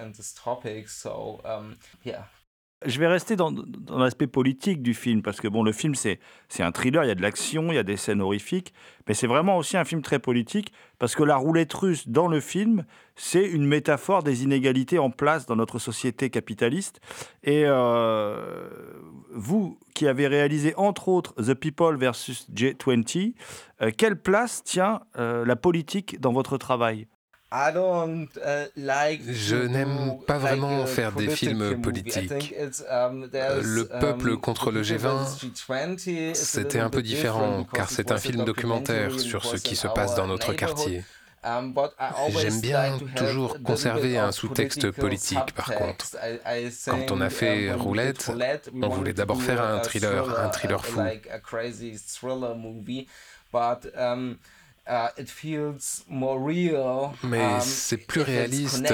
Je 2.83 3.00
vais 3.00 3.07
rester 3.07 3.35
dans, 3.35 3.53
l'aspect 3.89 4.25
politique 4.25 4.81
du 4.81 4.95
film, 4.95 5.21
parce 5.21 5.39
que 5.39 5.47
bon, 5.47 5.61
le 5.61 5.71
film, 5.71 5.93
c'est, 5.93 6.19
un 6.59 6.71
thriller, 6.71 7.03
il 7.03 7.07
y 7.07 7.11
a 7.11 7.15
de 7.15 7.21
l'action, 7.21 7.71
il 7.71 7.75
y 7.75 7.77
a 7.77 7.83
des 7.83 7.95
scènes 7.95 8.21
horrifiques, 8.21 8.73
mais 9.07 9.13
c'est 9.13 9.27
vraiment 9.27 9.57
aussi 9.57 9.77
un 9.77 9.85
film 9.85 10.01
très 10.01 10.17
politique, 10.17 10.73
parce 10.97 11.15
que 11.15 11.21
la 11.21 11.35
roulette 11.35 11.73
russe 11.73 12.07
dans 12.07 12.27
le 12.27 12.39
film, 12.39 12.85
c'est 13.15 13.45
une 13.45 13.67
métaphore 13.67 14.23
des 14.23 14.43
inégalités 14.43 14.97
en 14.97 15.11
place 15.11 15.45
dans 15.45 15.55
notre 15.55 15.77
société 15.77 16.31
capitaliste. 16.31 17.01
Et 17.43 17.65
euh, 17.65 18.59
vous, 19.31 19.77
qui 19.93 20.07
avez 20.07 20.25
réalisé 20.25 20.73
entre 20.75 21.07
autres 21.07 21.33
The 21.35 21.53
People 21.53 21.97
versus 21.97 22.50
J20, 22.51 23.35
euh, 23.81 23.91
quelle 23.95 24.19
place 24.19 24.63
tient 24.63 25.01
euh, 25.19 25.45
la 25.45 25.55
politique 25.55 26.19
dans 26.19 26.33
votre 26.33 26.57
travail? 26.57 27.07
Je 29.27 29.55
n'aime 29.67 30.17
pas 30.25 30.38
vraiment 30.38 30.86
faire 30.86 31.12
des 31.12 31.27
films 31.29 31.81
politiques. 31.81 32.55
Um, 32.89 33.29
le 33.34 33.84
peuple 33.84 34.31
um, 34.31 34.39
contre 34.39 34.72
le 34.72 34.81
G20, 34.84 36.34
c'était 36.34 36.79
un 36.79 36.89
peu 36.89 37.01
différent, 37.01 37.65
car 37.74 37.89
c'est 37.89 38.12
un 38.12 38.17
film 38.17 38.46
documentaire 38.46 39.20
sur 39.20 39.43
ce 39.43 39.58
qui 39.58 39.75
se 39.75 39.88
passe 39.88 40.15
dans 40.15 40.27
notre 40.27 40.53
quartier. 40.53 41.03
Um, 41.43 41.74
J'aime 42.39 42.62
bien 42.62 43.00
toujours 43.15 43.62
conserver 43.63 44.17
un 44.17 44.31
sous-texte 44.31 44.91
politique, 44.91 45.53
par 45.55 45.74
contre. 45.74 46.15
Quand 46.86 47.12
on 47.12 47.20
a 47.20 47.29
fait 47.29 47.74
Roulette, 47.74 48.31
on 48.81 48.88
voulait 48.89 49.13
d'abord 49.13 49.41
faire 49.41 49.62
un 49.62 49.79
thriller, 49.79 50.39
un 50.39 50.50
thriller 50.50 50.86
fou. 50.86 51.01
Mais 57.23 57.39
um, 57.39 57.61
c'est 57.61 57.97
plus 57.97 58.21
réaliste 58.21 58.91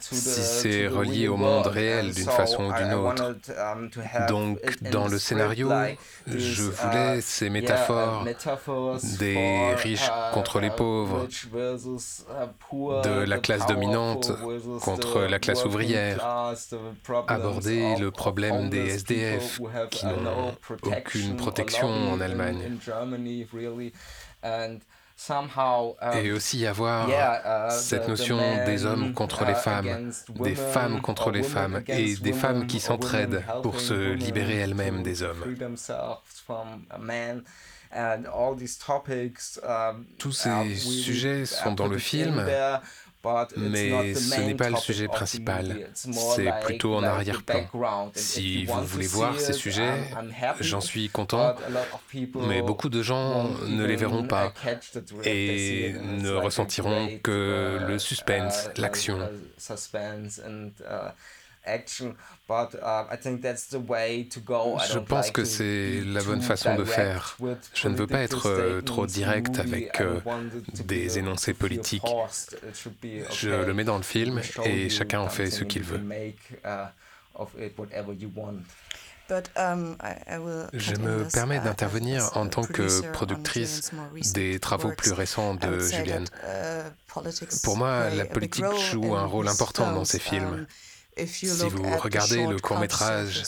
si 0.00 0.14
c'est 0.14 0.88
relié 0.88 1.28
au 1.28 1.36
monde 1.36 1.66
réel 1.66 2.14
d'une 2.14 2.24
façon 2.24 2.64
ou 2.64 2.72
d'une 2.72 2.94
autre. 2.94 3.36
Um, 3.58 3.90
Donc 4.28 4.58
dans 4.90 5.08
le 5.08 5.18
scénario, 5.18 5.70
je 6.26 6.62
uh, 6.62 6.70
voulais 6.70 7.20
ces 7.20 7.50
métaphores 7.50 8.24
des 9.18 9.74
riches 9.76 10.08
uh, 10.08 10.32
contre 10.32 10.60
les 10.60 10.70
pauvres, 10.70 11.28
de 13.04 13.24
la 13.24 13.38
classe 13.38 13.66
dominante 13.66 14.32
contre 14.80 15.20
la 15.20 15.38
classe 15.38 15.66
ouvrière, 15.66 16.24
aborder 17.28 17.96
le 17.96 18.10
problème 18.10 18.70
des 18.70 18.88
SDF 18.88 19.60
qui 19.90 20.06
n'ont 20.06 20.56
aucune 20.82 21.36
protection 21.36 21.88
en 21.88 22.20
Allemagne. 22.22 22.78
Et 26.14 26.32
aussi 26.32 26.58
y 26.58 26.66
avoir 26.66 27.08
uh, 27.08 27.70
cette 27.70 28.06
notion 28.06 28.38
des 28.66 28.84
hommes 28.84 29.14
contre 29.14 29.44
les 29.44 29.52
uh, 29.52 29.56
femmes, 29.56 30.12
des 30.28 30.54
femmes 30.54 31.00
contre 31.00 31.30
les 31.30 31.42
femmes, 31.42 31.82
et 31.88 32.16
des 32.16 32.32
femmes 32.32 32.66
qui 32.66 32.80
s'entraident 32.80 33.42
pour 33.62 33.80
se 33.80 34.12
libérer 34.12 34.56
elles-mêmes 34.56 35.02
des 35.02 35.22
hommes. 35.22 35.42
Tous 40.18 40.32
ces 40.32 40.74
sujets 40.74 41.46
sont 41.46 41.72
dans 41.72 41.88
le 41.88 41.98
film, 41.98 42.46
mais 43.56 44.14
ce 44.14 44.40
n'est 44.40 44.54
pas 44.54 44.70
le 44.70 44.76
sujet 44.76 45.08
principal, 45.08 45.88
c'est 45.94 46.52
plutôt 46.62 46.96
en 46.96 47.02
arrière-plan. 47.02 48.10
Si 48.14 48.64
vous 48.64 48.84
voulez 48.84 49.06
voir 49.06 49.38
ces 49.40 49.52
sujets, 49.52 49.94
j'en 50.60 50.80
suis 50.80 51.08
content, 51.08 51.54
mais 52.48 52.62
beaucoup 52.62 52.88
de 52.88 53.02
gens 53.02 53.48
ne 53.68 53.84
les 53.84 53.96
verront 53.96 54.26
pas 54.26 54.52
et 55.24 55.94
ne 56.02 56.30
ressentiront 56.32 57.18
que 57.22 57.78
le 57.86 57.98
suspense, 57.98 58.68
uh, 58.76 58.80
l'action. 58.80 59.18
Je 64.88 64.98
pense 64.98 65.30
que 65.30 65.44
c'est 65.44 66.00
la 66.04 66.22
bonne 66.22 66.42
façon 66.42 66.76
de 66.76 66.84
faire. 66.84 67.36
Je 67.74 67.88
ne 67.88 67.96
veux 67.96 68.06
pas 68.06 68.20
être 68.20 68.48
euh, 68.48 68.80
trop 68.82 69.06
direct 69.06 69.58
avec 69.58 70.00
euh, 70.00 70.20
des 70.84 71.18
énoncés 71.18 71.54
politiques. 71.54 72.04
Je 73.32 73.50
le 73.50 73.74
mets 73.74 73.84
dans 73.84 73.96
le 73.96 74.02
film 74.02 74.40
et 74.64 74.88
chacun 74.88 75.20
en 75.20 75.28
fait 75.28 75.50
ce 75.50 75.64
qu'il 75.64 75.82
veut. 75.82 76.00
Um, 79.56 79.96
Je 80.72 80.94
me 80.94 81.28
permets 81.32 81.56
uh, 81.56 81.60
d'intervenir 81.60 82.30
en 82.36 82.46
tant 82.46 82.62
que 82.62 83.00
productrice 83.10 83.90
des 84.34 84.60
travaux 84.60 84.92
plus 84.92 85.10
récents 85.12 85.54
de 85.54 85.80
Julianne. 85.80 86.26
Uh, 86.44 86.84
Pour 87.64 87.76
moi, 87.76 88.08
la 88.10 88.24
politique 88.24 88.64
joue 88.92 89.16
un 89.16 89.26
rôle 89.26 89.48
important 89.48 89.92
dans 89.92 90.04
ces 90.04 90.20
films. 90.20 90.66
Si 91.24 91.46
vous 91.46 91.96
regardez 91.98 92.46
le 92.46 92.58
court 92.58 92.78
métrage 92.78 93.44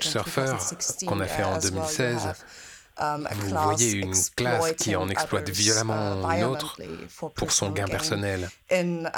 Surfer 0.00 0.56
qu'on 1.06 1.20
a 1.20 1.26
fait 1.26 1.44
en 1.44 1.58
2016, 1.58 2.20
Um, 2.26 2.32
Vous 2.96 3.48
voyez 3.48 3.92
une 3.92 4.14
classe 4.36 4.72
qui 4.74 4.94
en 4.94 5.08
exploite 5.08 5.50
violemment 5.50 6.30
uh, 6.30 6.36
une 6.36 6.44
autre 6.44 6.78
pour 7.34 7.50
son 7.50 7.70
gain 7.70 7.86
personnel. 7.86 8.48
Um, 8.70 9.10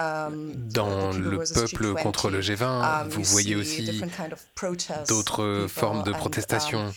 Dans 0.72 1.12
le 1.12 1.38
peuple 1.52 1.94
contre 2.02 2.30
le 2.30 2.40
G20, 2.40 2.64
um, 2.64 3.08
vous 3.08 3.22
voyez 3.24 3.54
aussi 3.54 4.02
d'autres 5.08 5.66
formes 5.68 6.04
de 6.04 6.12
protestation. 6.12 6.92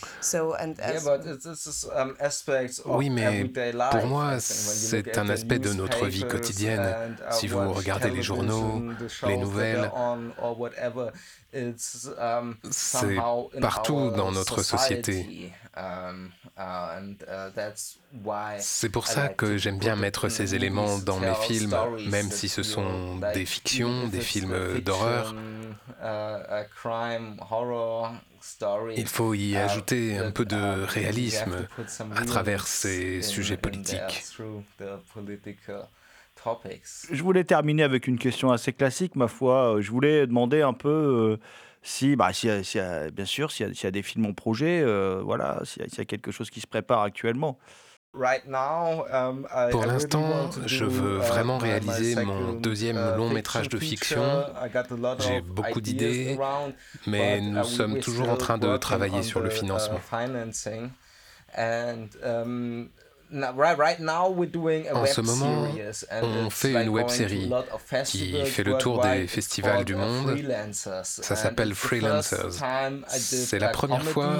Oui, 2.86 3.10
mais 3.10 3.44
pour 3.90 4.06
moi, 4.06 4.40
c'est 4.40 5.18
un 5.18 5.28
aspect 5.28 5.58
de 5.58 5.72
notre 5.74 6.06
vie 6.06 6.24
quotidienne. 6.26 7.16
Uh, 7.20 7.32
si 7.32 7.46
vous 7.46 7.72
regardez 7.72 8.10
les 8.10 8.22
journaux, 8.22 8.82
les 9.26 9.36
nouvelles, 9.36 9.90
c'est 12.70 13.16
partout 13.60 14.10
dans 14.10 14.32
notre 14.32 14.62
société. 14.62 15.52
Uh, 16.70 17.14
C'est 18.58 18.88
pour 18.90 19.06
ça 19.06 19.28
que 19.28 19.56
j'aime 19.56 19.78
bien 19.78 19.96
mettre 19.96 20.28
ces 20.28 20.54
éléments 20.54 20.98
dans 20.98 21.18
mes 21.18 21.34
films, 21.34 21.74
même 22.08 22.30
si 22.30 22.48
ce 22.48 22.62
sont 22.62 23.18
des 23.34 23.44
fictions, 23.44 24.08
des 24.08 24.20
films 24.20 24.80
d'horreur. 24.80 25.34
Uh, 26.02 26.64
Il 28.96 29.06
faut 29.06 29.34
y 29.34 29.52
uh, 29.52 29.56
ajouter 29.56 30.18
un 30.18 30.30
peu 30.30 30.44
de 30.44 30.84
réalisme 30.84 31.66
à 32.16 32.24
travers 32.24 32.66
ces 32.66 33.22
sujets 33.22 33.56
politiques. 33.56 34.24
Je 37.12 37.22
voulais 37.22 37.44
terminer 37.44 37.82
avec 37.82 38.06
une 38.06 38.18
question 38.18 38.50
assez 38.50 38.72
classique, 38.72 39.16
ma 39.16 39.28
foi. 39.28 39.76
Je 39.80 39.90
voulais 39.90 40.26
demander 40.26 40.62
un 40.62 40.72
peu... 40.72 40.88
Euh, 40.88 41.40
si, 41.82 42.16
bah, 42.16 42.32
si, 42.32 42.48
si, 42.64 42.78
bien 43.12 43.24
sûr, 43.24 43.50
s'il 43.50 43.68
y, 43.68 43.82
y, 43.82 43.86
a 43.86 43.90
des 43.90 44.02
films 44.02 44.26
en 44.26 44.32
projet, 44.34 44.82
euh, 44.82 45.20
voilà, 45.24 45.60
s'il 45.64 45.82
y, 45.82 45.96
y, 45.96 46.00
a 46.00 46.04
quelque 46.04 46.30
chose 46.30 46.50
qui 46.50 46.60
se 46.60 46.66
prépare 46.66 47.02
actuellement. 47.02 47.58
Um, 48.12 49.46
Pour 49.70 49.86
l'instant, 49.86 50.50
je 50.66 50.84
veux 50.84 51.18
vraiment 51.18 51.58
réaliser 51.58 52.16
mon 52.24 52.54
deuxième 52.54 52.96
uh, 52.96 53.16
long 53.16 53.30
métrage 53.30 53.68
de 53.68 53.78
fiction. 53.78 54.46
J'ai 55.20 55.40
beaucoup 55.40 55.80
d'idées, 55.80 56.36
mais 57.06 57.40
nous 57.40 57.60
uh, 57.60 57.64
sommes 57.64 58.00
toujours 58.00 58.28
en 58.28 58.36
train 58.36 58.58
de 58.58 58.76
travailler 58.76 59.22
sur 59.22 59.40
le 59.40 59.50
financement. 59.50 60.00
En 63.32 65.06
ce 65.06 65.20
moment, 65.20 65.66
on 66.22 66.50
fait 66.50 66.72
une 66.72 66.88
web 66.88 67.08
série 67.08 67.50
qui 68.04 68.44
fait 68.44 68.64
le 68.64 68.76
tour 68.78 69.00
des 69.02 69.26
festivals 69.26 69.84
du 69.84 69.94
monde. 69.94 70.36
Ça 70.72 71.02
s'appelle 71.04 71.74
Freelancers. 71.74 72.52
C'est 73.08 73.58
la 73.58 73.68
première 73.68 74.04
fois 74.04 74.34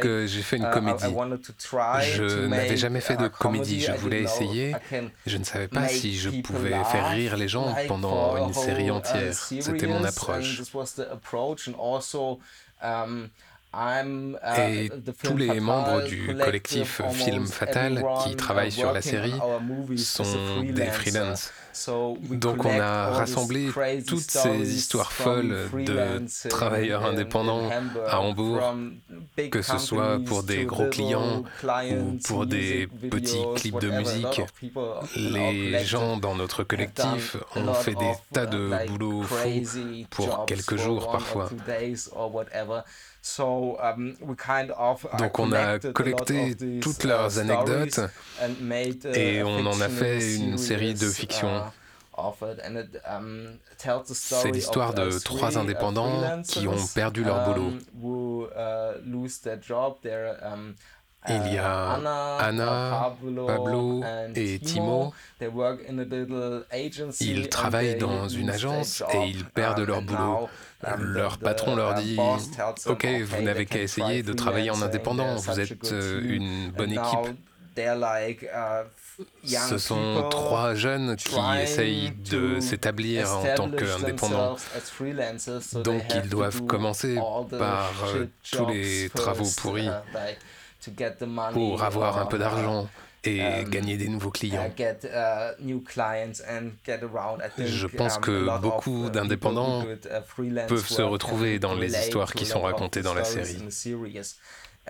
que 0.00 0.26
j'ai 0.26 0.42
fait 0.42 0.56
une 0.56 0.64
uh, 0.64 0.72
comédie. 0.72 1.04
Je 2.00 2.46
n'avais 2.46 2.76
jamais 2.76 3.00
fait 3.00 3.16
de 3.16 3.28
comédie. 3.28 3.80
Je 3.80 3.92
voulais 3.92 4.22
essayer. 4.22 4.74
Je 5.26 5.36
ne 5.36 5.44
savais 5.44 5.68
pas 5.68 5.88
si 5.88 6.16
je 6.18 6.30
pouvais 6.40 6.70
faire 6.84 7.10
rire 7.10 7.36
les 7.36 7.48
gens 7.48 7.74
pendant 7.88 8.36
une 8.46 8.54
série 8.54 8.88
uh, 8.88 8.92
entière. 8.92 9.34
C'était 9.34 9.86
mon 9.86 10.04
approche. 10.04 10.62
Et 13.72 14.90
tous 15.22 15.36
les 15.36 15.60
membres 15.60 16.02
du 16.02 16.36
collectif 16.36 17.02
Film 17.12 17.46
Fatal 17.46 18.04
qui 18.24 18.34
travaillent 18.34 18.72
sur 18.72 18.92
la 18.92 19.00
série 19.00 19.34
sont 19.96 20.62
des 20.62 20.86
freelance. 20.86 21.52
Donc 22.30 22.64
on 22.64 22.80
a 22.80 23.10
rassemblé 23.10 23.70
toutes 24.06 24.30
ces 24.30 24.74
histoires 24.74 25.12
folles 25.12 25.68
de 25.72 26.48
travailleurs 26.48 27.06
indépendants 27.06 27.70
à 28.08 28.20
Hambourg, 28.20 28.74
que 29.52 29.62
ce 29.62 29.78
soit 29.78 30.18
pour 30.24 30.42
des 30.42 30.64
gros 30.64 30.88
clients 30.88 31.44
ou 31.64 32.18
pour 32.24 32.46
des 32.46 32.88
petits 33.10 33.44
clips 33.54 33.78
de 33.78 33.90
musique. 33.90 34.42
Les 35.16 35.84
gens 35.84 36.16
dans 36.16 36.34
notre 36.34 36.64
collectif 36.64 37.36
ont 37.54 37.72
fait 37.72 37.94
des 37.94 38.12
tas 38.32 38.46
de 38.46 38.70
boulot 38.88 39.22
fous 39.22 40.06
pour 40.10 40.44
quelques 40.46 40.76
jours 40.76 41.10
parfois. 41.12 41.50
Um, 43.38 44.14
Donc 45.18 45.38
on 45.38 45.52
a 45.52 45.78
collecté 45.78 46.56
toutes 46.80 47.04
leurs 47.04 47.36
uh, 47.36 47.40
anecdotes 47.40 48.00
uh, 48.40 49.08
et 49.14 49.42
on 49.42 49.66
en 49.66 49.80
a 49.80 49.88
fait 49.88 50.36
une 50.36 50.56
série 50.56 50.94
de 50.94 51.08
fiction. 51.08 51.62
Uh, 52.16 52.30
um, 53.06 53.58
C'est 54.04 54.50
l'histoire 54.50 54.94
de 54.94 55.18
trois 55.18 55.58
indépendants 55.58 56.42
qui 56.42 56.66
ont 56.66 56.86
perdu 56.94 57.22
leur 57.22 57.44
boulot. 57.44 57.72
Il 61.28 61.52
y 61.52 61.58
a 61.58 62.00
Anna, 62.38 63.14
Pablo 63.46 64.02
et 64.34 64.58
Timo. 64.58 65.12
Ils 67.20 67.48
travaillent 67.48 67.96
dans 67.98 68.28
une 68.28 68.50
agence 68.50 69.02
et 69.12 69.26
ils 69.26 69.44
perdent 69.44 69.80
leur 69.80 70.02
boulot. 70.02 70.48
Leur 70.98 71.38
patron 71.38 71.76
leur 71.76 71.94
dit 71.94 72.16
Ok, 72.86 73.06
vous 73.06 73.42
n'avez 73.42 73.66
qu'à 73.66 73.80
essayer 73.80 74.22
de 74.22 74.32
travailler 74.32 74.70
en 74.70 74.80
indépendant, 74.80 75.36
vous 75.36 75.60
êtes 75.60 75.92
euh, 75.92 76.20
une 76.22 76.70
bonne 76.70 76.92
équipe. 76.92 77.36
Ce 79.44 79.78
sont 79.78 80.28
trois 80.30 80.74
jeunes 80.74 81.16
qui 81.16 81.36
essayent 81.62 82.12
de 82.12 82.60
s'établir 82.60 83.30
en 83.30 83.54
tant 83.54 83.70
qu'indépendants. 83.70 84.56
Donc 85.84 86.02
ils 86.14 86.28
doivent 86.28 86.62
commencer 86.62 87.16
par 87.58 87.92
euh, 88.14 88.26
tous 88.50 88.66
les 88.66 89.10
travaux 89.10 89.48
pourris 89.58 89.90
pour 91.52 91.82
avoir 91.82 92.18
un 92.18 92.26
peu 92.26 92.38
d'argent 92.38 92.88
et 93.24 93.42
um, 93.42 93.68
gagner 93.68 93.96
des 93.96 94.08
nouveaux 94.08 94.30
clients. 94.30 94.70
Je 97.58 97.86
pense 97.86 98.16
um, 98.16 98.20
que 98.22 98.58
beaucoup 98.60 99.06
uh, 99.06 99.10
d'indépendants 99.10 99.82
uh, 99.82 100.66
peuvent 100.66 100.86
se 100.86 101.02
retrouver 101.02 101.58
dans 101.58 101.74
les 101.74 101.94
histoires 101.98 102.32
qui 102.32 102.46
sont 102.46 102.62
racontées 102.62 103.02
dans 103.02 103.14
la 103.14 103.24
série. 103.24 103.58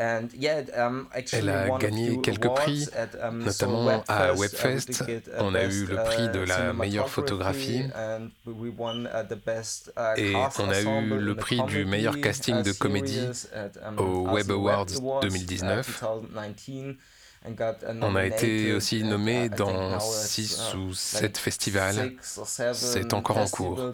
Um, 0.01 1.09
Elle 1.33 1.49
a 1.51 1.79
gagné 1.79 2.21
quelques 2.23 2.49
prix, 2.55 2.89
notamment 3.33 4.03
à 4.09 4.33
Webfest. 4.33 5.05
On 5.39 5.55
a 5.55 5.65
eu 5.65 5.85
le 5.85 5.97
prix 5.97 6.29
de 6.31 6.41
la 6.41 6.73
meilleure 6.73 7.11
photographie 7.11 7.83
et 10.17 10.35
on 10.59 10.71
a 10.71 10.81
eu 10.81 11.19
le 11.19 11.35
prix 11.35 11.63
du 11.65 11.85
meilleur 11.85 12.19
casting 12.21 12.63
de 12.63 12.73
comédie 12.73 13.29
au 13.99 14.31
Web 14.31 14.51
Awards 14.51 14.87
2019. 15.21 16.05
On 18.03 18.17
a 18.17 18.27
été 18.27 18.75
aussi 18.75 19.03
nommé 19.03 19.49
dans 19.49 19.99
6 19.99 20.75
ou 20.77 20.93
7 20.93 21.39
festivals. 21.39 22.13
C'est 22.75 23.15
encore 23.15 23.39
en 23.39 23.49
cours. 23.49 23.93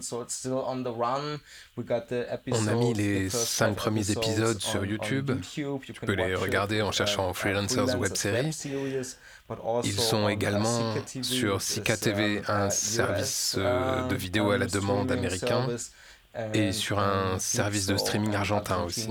On 2.51 2.67
a 2.67 2.73
mis 2.75 2.93
les 2.93 3.29
5 3.29 3.75
premiers 3.75 4.11
épisodes 4.11 4.59
sur 4.59 4.85
YouTube. 4.85 5.31
Tu 5.53 5.93
peux 6.05 6.13
les 6.13 6.35
regarder 6.35 6.81
en 6.81 6.91
cherchant 6.91 7.33
Freelancers 7.33 7.97
Web 7.97 8.15
Series. 8.15 8.63
Ils 9.85 9.99
sont 9.99 10.27
également 10.27 10.95
sur 11.21 11.61
Sika 11.61 11.95
TV, 11.95 12.41
un 12.49 12.69
service 12.69 13.55
de 13.55 14.15
vidéo 14.15 14.51
à 14.51 14.57
la 14.57 14.65
demande 14.65 15.09
américain, 15.09 15.69
et 16.53 16.73
sur 16.73 16.99
un 16.99 17.39
service 17.39 17.85
de 17.85 17.95
streaming 17.95 18.35
argentin 18.35 18.83
aussi. 18.83 19.09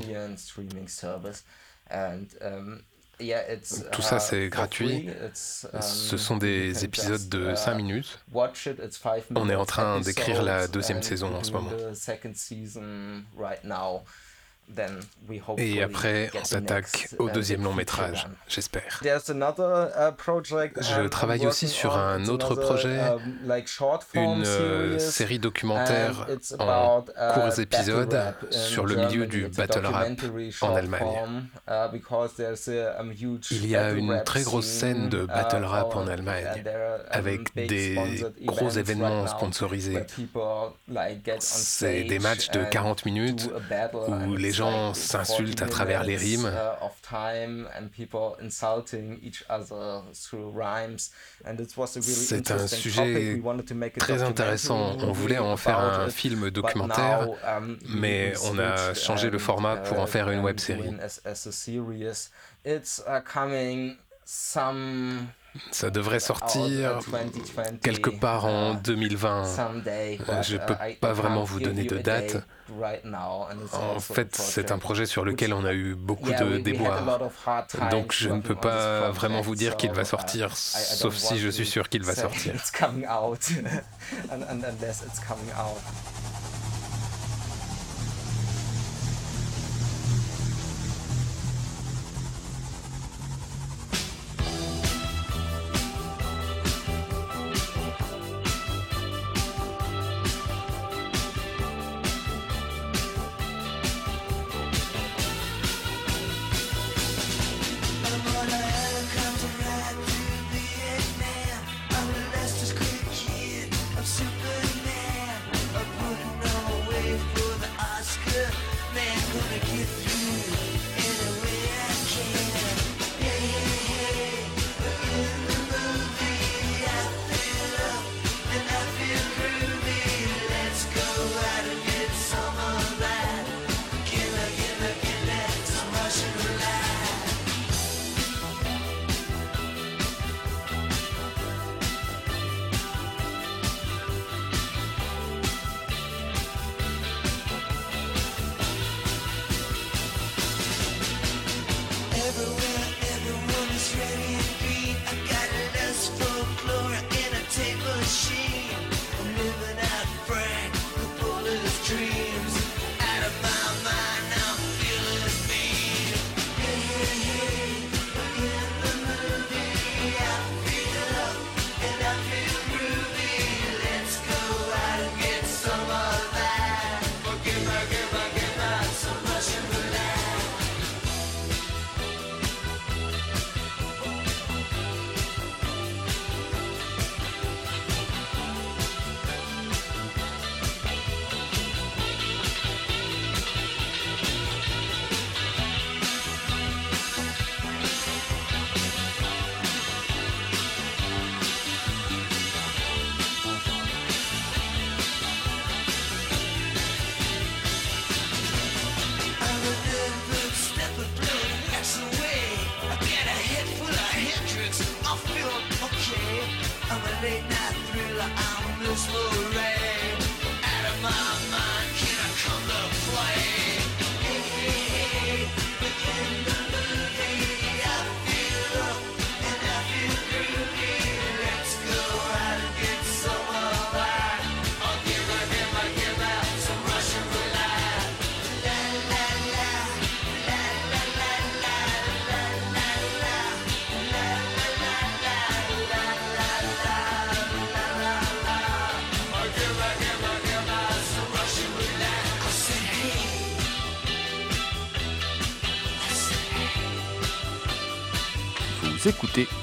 Tout 3.92 4.02
ça, 4.02 4.18
c'est 4.20 4.48
gratuit. 4.48 5.08
Ce 5.80 6.16
sont 6.16 6.36
des 6.36 6.84
épisodes 6.84 7.28
de 7.28 7.54
5 7.54 7.74
minutes. 7.74 8.18
On 9.34 9.48
est 9.48 9.54
en 9.54 9.64
train 9.66 10.00
d'écrire 10.00 10.42
la 10.42 10.68
deuxième 10.68 11.02
saison 11.02 11.34
en 11.34 11.42
ce 11.42 11.52
moment. 11.52 11.70
Et 15.58 15.82
après, 15.82 16.30
on 16.34 16.44
s'attaque 16.44 17.08
au 17.18 17.30
deuxième 17.30 17.62
long 17.62 17.72
métrage, 17.72 18.26
j'espère. 18.48 19.00
Uh, 19.04 19.18
Je 20.80 21.06
travaille 21.08 21.46
aussi 21.46 21.68
sur 21.68 21.96
un 21.96 22.26
autre 22.26 22.54
projet, 22.54 22.98
une 24.14 24.44
euh, 24.44 24.98
série 24.98 25.38
documentaire 25.38 26.26
en 26.58 27.04
uh, 27.08 27.34
courts 27.34 27.60
épisodes 27.60 28.34
sur 28.50 28.86
le 28.86 28.96
milieu 28.96 29.26
du 29.26 29.48
battle 29.48 29.86
rap 29.86 30.08
en 30.60 30.74
Allemagne. 30.74 31.48
Uh, 31.68 31.88
um, 32.98 33.12
Il 33.50 33.66
y 33.66 33.76
a 33.76 33.92
une 33.92 34.22
très 34.24 34.42
grosse 34.42 34.66
scène 34.66 35.08
de 35.08 35.26
battle 35.26 35.64
rap 35.64 35.94
en 35.94 36.06
Allemagne, 36.08 36.46
um, 36.66 37.00
avec 37.10 37.54
des 37.54 38.24
gros 38.44 38.70
événements 38.70 39.26
sponsorisés. 39.26 40.04
C'est 41.38 42.04
des 42.04 42.18
matchs 42.18 42.50
de 42.50 42.64
40 42.64 43.04
minutes 43.06 43.50
où 44.08 44.34
les 44.34 44.55
gens 44.56 44.94
s'insultent 44.94 45.62
à 45.62 45.66
travers 45.66 46.02
les 46.04 46.16
rimes. 46.16 46.50
C'est 52.02 52.50
un 52.50 52.66
sujet 52.66 53.42
très 53.98 54.22
intéressant. 54.22 54.96
On 55.00 55.12
voulait 55.12 55.38
en 55.38 55.56
faire 55.56 55.78
un 55.78 56.08
film 56.08 56.50
documentaire, 56.50 57.28
um, 57.46 57.78
mais 57.88 58.32
on 58.44 58.58
a 58.58 58.94
changé 58.94 59.30
le 59.30 59.38
format 59.38 59.76
pour 59.76 60.00
en 60.00 60.06
faire 60.06 60.30
une 60.30 60.40
web 60.40 60.58
série. 60.58 60.90
Ça 65.70 65.90
devrait 65.90 66.20
sortir 66.20 67.00
quelque 67.82 68.10
part 68.10 68.44
en 68.44 68.74
2020. 68.74 69.44
Je 70.42 70.56
ne 70.56 70.66
peux 70.66 70.74
pas 71.00 71.12
vraiment 71.12 71.44
vous 71.44 71.60
donner 71.60 71.84
de 71.84 71.98
date. 71.98 72.36
En 73.72 74.00
fait, 74.00 74.34
c'est 74.34 74.72
un 74.72 74.78
projet 74.78 75.06
sur 75.06 75.24
lequel 75.24 75.52
on 75.54 75.64
a 75.64 75.72
eu 75.72 75.94
beaucoup 75.94 76.30
de 76.32 76.58
déboires. 76.58 77.02
Donc 77.90 78.12
je 78.12 78.28
ne 78.28 78.40
peux 78.40 78.54
pas 78.54 79.10
vraiment 79.10 79.40
vous 79.40 79.54
dire 79.54 79.76
qu'il 79.76 79.92
va 79.92 80.04
sortir, 80.04 80.56
sauf 80.56 81.14
si 81.16 81.38
je 81.38 81.48
suis 81.48 81.66
sûr 81.66 81.88
qu'il 81.88 82.02
va 82.02 82.14
sortir. 82.14 82.54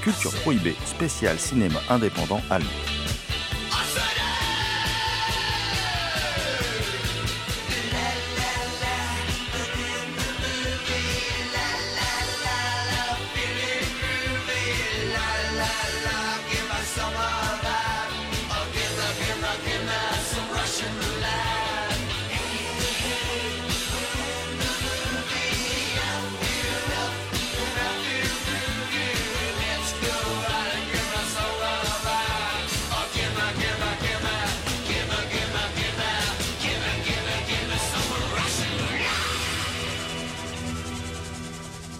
Culture 0.04 0.32
Prohibée, 0.42 0.76
spécial 0.84 1.38
cinéma 1.38 1.80
indépendant 1.88 2.42
allemand. 2.50 2.68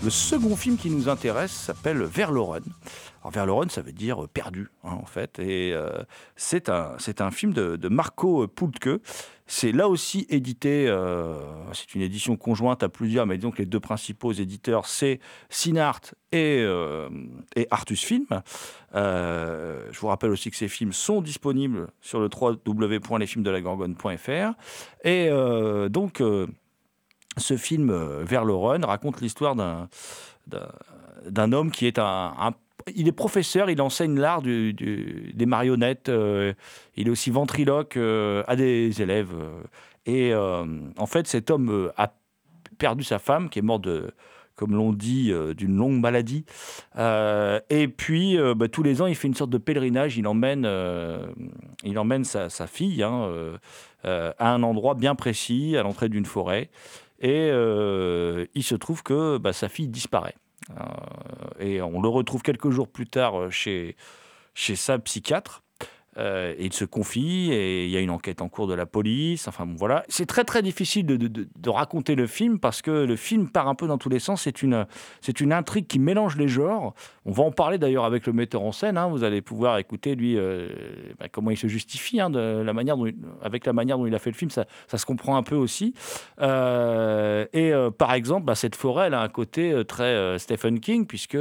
Le 0.05 0.11
second 0.11 0.55
film 0.55 0.77
qui 0.77 0.91
nous 0.91 1.09
intéresse 1.09 1.51
s'appelle 1.51 2.03
Verloren. 2.03 2.63
Alors 3.23 3.33
Verloren, 3.33 3.71
ça 3.71 3.81
veut 3.81 3.93
dire 3.93 4.29
perdu, 4.29 4.69
hein, 4.83 4.99
en 5.01 5.07
fait. 5.07 5.39
Et 5.39 5.73
euh, 5.73 6.03
c'est 6.37 6.69
un, 6.69 6.99
un 7.21 7.31
film 7.31 7.55
de, 7.55 7.89
Marco 7.89 8.47
Pultke. 8.47 9.01
C'est 9.47 9.73
là 9.73 9.89
aussi 9.89 10.27
édité, 10.29 10.87
euh, 10.89 11.39
c'est 11.73 11.95
une 11.95 12.03
édition 12.03 12.37
conjointe 12.37 12.83
à 12.83 12.91
plusieurs, 12.91 13.25
mais 13.25 13.39
disons 13.39 13.55
les 13.57 13.65
deux 13.65 13.81
principaux 13.81 14.33
éditeurs, 14.33 14.85
c'est 14.87 15.21
Cinart 15.49 16.01
et, 16.33 16.59
euh, 16.61 17.09
et 17.57 17.67
Artus 17.71 18.05
Film. 18.05 18.27
je 18.93 19.99
vous 19.99 20.09
rappelle 20.09 20.33
aussi 20.33 20.51
que 20.51 20.57
ces 20.59 20.69
films 20.69 20.93
sont 20.93 21.23
disponibles 21.23 21.87
sur 22.03 22.21
le 22.21 22.29
www.lesfilmsdelagorgone.fr. 22.29 24.53
Et 25.05 25.31
donc 25.89 26.21
ce 27.37 27.57
film, 27.57 27.91
euh, 27.91 28.25
Vers 28.25 28.45
le 28.45 28.55
Run, 28.55 28.85
raconte 28.85 29.21
l'histoire 29.21 29.55
d'un, 29.55 29.89
d'un, 31.27 31.53
homme 31.53 31.71
qui 31.71 31.87
est 31.87 31.99
un, 31.99 32.55
il 32.95 33.09
est 33.09 33.13
professeur, 33.13 33.71
il 33.71 33.81
enseigne 33.81 34.19
l'art 34.19 34.43
des 34.43 35.47
marionnettes. 35.47 36.09
Euh, 36.09 36.53
il 36.97 37.09
est 37.09 37.11
aussi 37.11 37.31
ventriloque 37.31 37.97
euh, 37.97 38.43
à 38.47 38.57
des 38.57 39.03
élèves. 39.03 39.33
et 40.07 40.35
en 40.35 41.07
fait, 41.07 41.27
cet 41.27 41.51
homme 41.51 41.91
a 41.97 42.13
perdu 42.79 43.05
sa 43.05 43.19
femme, 43.19 43.49
qui 43.49 43.59
est 43.59 43.63
morte 43.63 43.89
comme 44.57 44.77
l'on 44.77 44.93
dit, 44.93 45.33
d'une 45.57 45.77
longue 45.77 45.99
maladie. 45.99 46.45
et 46.97 47.89
puis, 47.89 48.39
bah, 48.55 48.69
tous 48.69 48.83
les 48.83 49.03
ans, 49.03 49.07
il 49.07 49.17
fait 49.17 49.27
une 49.27 49.35
sorte 49.35 49.51
de 49.51 49.59
pèlerinage. 49.59 50.17
Il 50.17 50.29
emmène, 50.29 50.69
il 51.83 51.99
emmène 51.99 52.25
sa, 52.25 52.51
sa 52.51 52.67
fille 52.67 53.03
hein, 53.03 53.29
à 54.05 54.53
un 54.53 54.63
endroit 54.63 54.95
bien 54.95 55.15
précis, 55.15 55.77
à 55.77 55.83
l'entrée 55.83 56.09
d'une 56.09 56.27
forêt. 56.27 56.71
Et 57.25 57.49
euh, 57.51 58.45
il 58.55 58.63
se 58.63 58.75
trouve 58.75 59.03
que 59.03 59.39
bah, 59.39 59.55
sa 59.55 59.71
fille 59.71 59.89
disparaît. 59.89 60.35
Euh, 60.71 60.75
et 61.59 61.81
on 61.81 62.03
le 62.03 62.09
retrouve 62.09 62.43
quelques 62.43 62.69
jours 62.69 62.87
plus 62.87 63.07
tard 63.07 63.41
euh, 63.41 63.51
chez, 63.51 63.97
chez 64.53 64.77
sa 64.77 64.99
psychiatre. 64.99 65.64
Euh, 66.19 66.55
il 66.59 66.73
se 66.73 66.85
confie 66.85 67.51
et 67.53 67.87
il 67.87 67.91
y 67.91 67.97
a 67.97 68.01
une 68.01 68.11
enquête 68.11 68.41
en 68.41 68.49
cours 68.49 68.67
de 68.67 68.75
la 68.75 68.87
police. 68.87 69.49
Enfin 69.49 69.67
voilà. 69.77 70.05
C'est 70.09 70.27
très 70.27 70.45
très 70.45 70.63
difficile 70.63 71.07
de, 71.07 71.71
raconter 71.71 72.15
le 72.15 72.29
film 72.29 72.61
parce 72.61 72.83
que 72.83 72.91
le 72.91 73.17
film 73.17 73.49
part 73.49 73.69
un 73.69 73.75
peu 73.75 73.89
dans 73.89 73.99
tous 73.99 74.09
les 74.09 74.21
sens. 74.21 74.43
C'est 74.43 74.63
une, 74.63 74.87
une 75.41 75.53
intrigue 75.53 75.87
qui 75.87 75.99
mélange 75.99 76.37
les 76.37 76.47
genres. 76.47 76.95
On 77.25 77.33
va 77.33 77.43
en 77.43 77.51
parler 77.51 77.79
d'ailleurs 77.79 78.05
avec 78.05 78.27
le 78.27 78.33
metteur 78.33 78.63
en 78.63 78.71
scène. 78.71 78.97
Hein. 78.97 79.09
Vous 79.09 79.25
allez 79.25 79.43
pouvoir 79.43 79.79
écouter 79.79 80.15
lui 80.15 80.37
euh, 80.37 80.69
bah, 81.19 81.27
comment 81.29 81.51
il 81.51 81.57
se 81.57 81.67
justifie 81.67 82.21
hein, 82.21 82.31
de 82.31 82.63
la 82.65 82.73
manière 82.73 82.97
dont 82.97 83.11
avec 83.43 83.67
la 83.67 83.73
manière 83.73 83.99
dont 83.99 84.07
il 84.07 84.15
a 84.15 84.19
fait 84.21 84.31
le 84.31 84.37
film. 84.37 84.51
Ça, 84.51 84.67
se 84.87 85.07
comprend 85.07 85.37
un 85.37 85.43
peu 85.43 85.57
aussi. 85.57 85.95
Euh, 86.41 87.47
et 87.53 87.73
par 87.99 88.13
exemple, 88.15 88.47
bah, 88.47 88.55
cette 88.55 88.77
forêt 88.77 89.13
a 89.13 89.21
un 89.21 89.29
côté 89.29 89.83
très 89.87 90.39
Stephen 90.39 90.79
King 90.79 91.07
puisque 91.07 91.37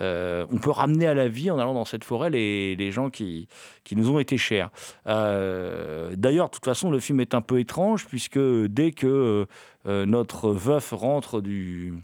euh, 0.00 0.46
on 0.52 0.58
peut 0.58 0.70
ramener 0.70 1.06
à 1.06 1.14
la 1.14 1.28
vie 1.28 1.50
en 1.50 1.58
allant 1.58 1.74
dans 1.74 1.84
cette 1.84 2.04
forêt 2.04 2.30
les, 2.30 2.90
gens 2.90 3.10
qui, 3.10 3.48
qui 3.84 3.96
nous 3.96 4.10
ont 4.10 4.18
été 4.18 4.38
chers. 4.38 4.70
Euh, 5.06 6.12
d'ailleurs, 6.16 6.46
de 6.46 6.54
toute 6.54 6.64
façon, 6.64 6.90
le 6.90 7.00
film 7.00 7.20
est 7.20 7.34
un 7.34 7.40
peu 7.40 7.58
étrange 7.58 8.06
puisque 8.06 8.38
dès 8.38 8.92
que 8.92 9.46
euh, 9.86 10.06
notre 10.06 10.50
veuf 10.50 10.92
rentre 10.92 11.40
du 11.40 11.94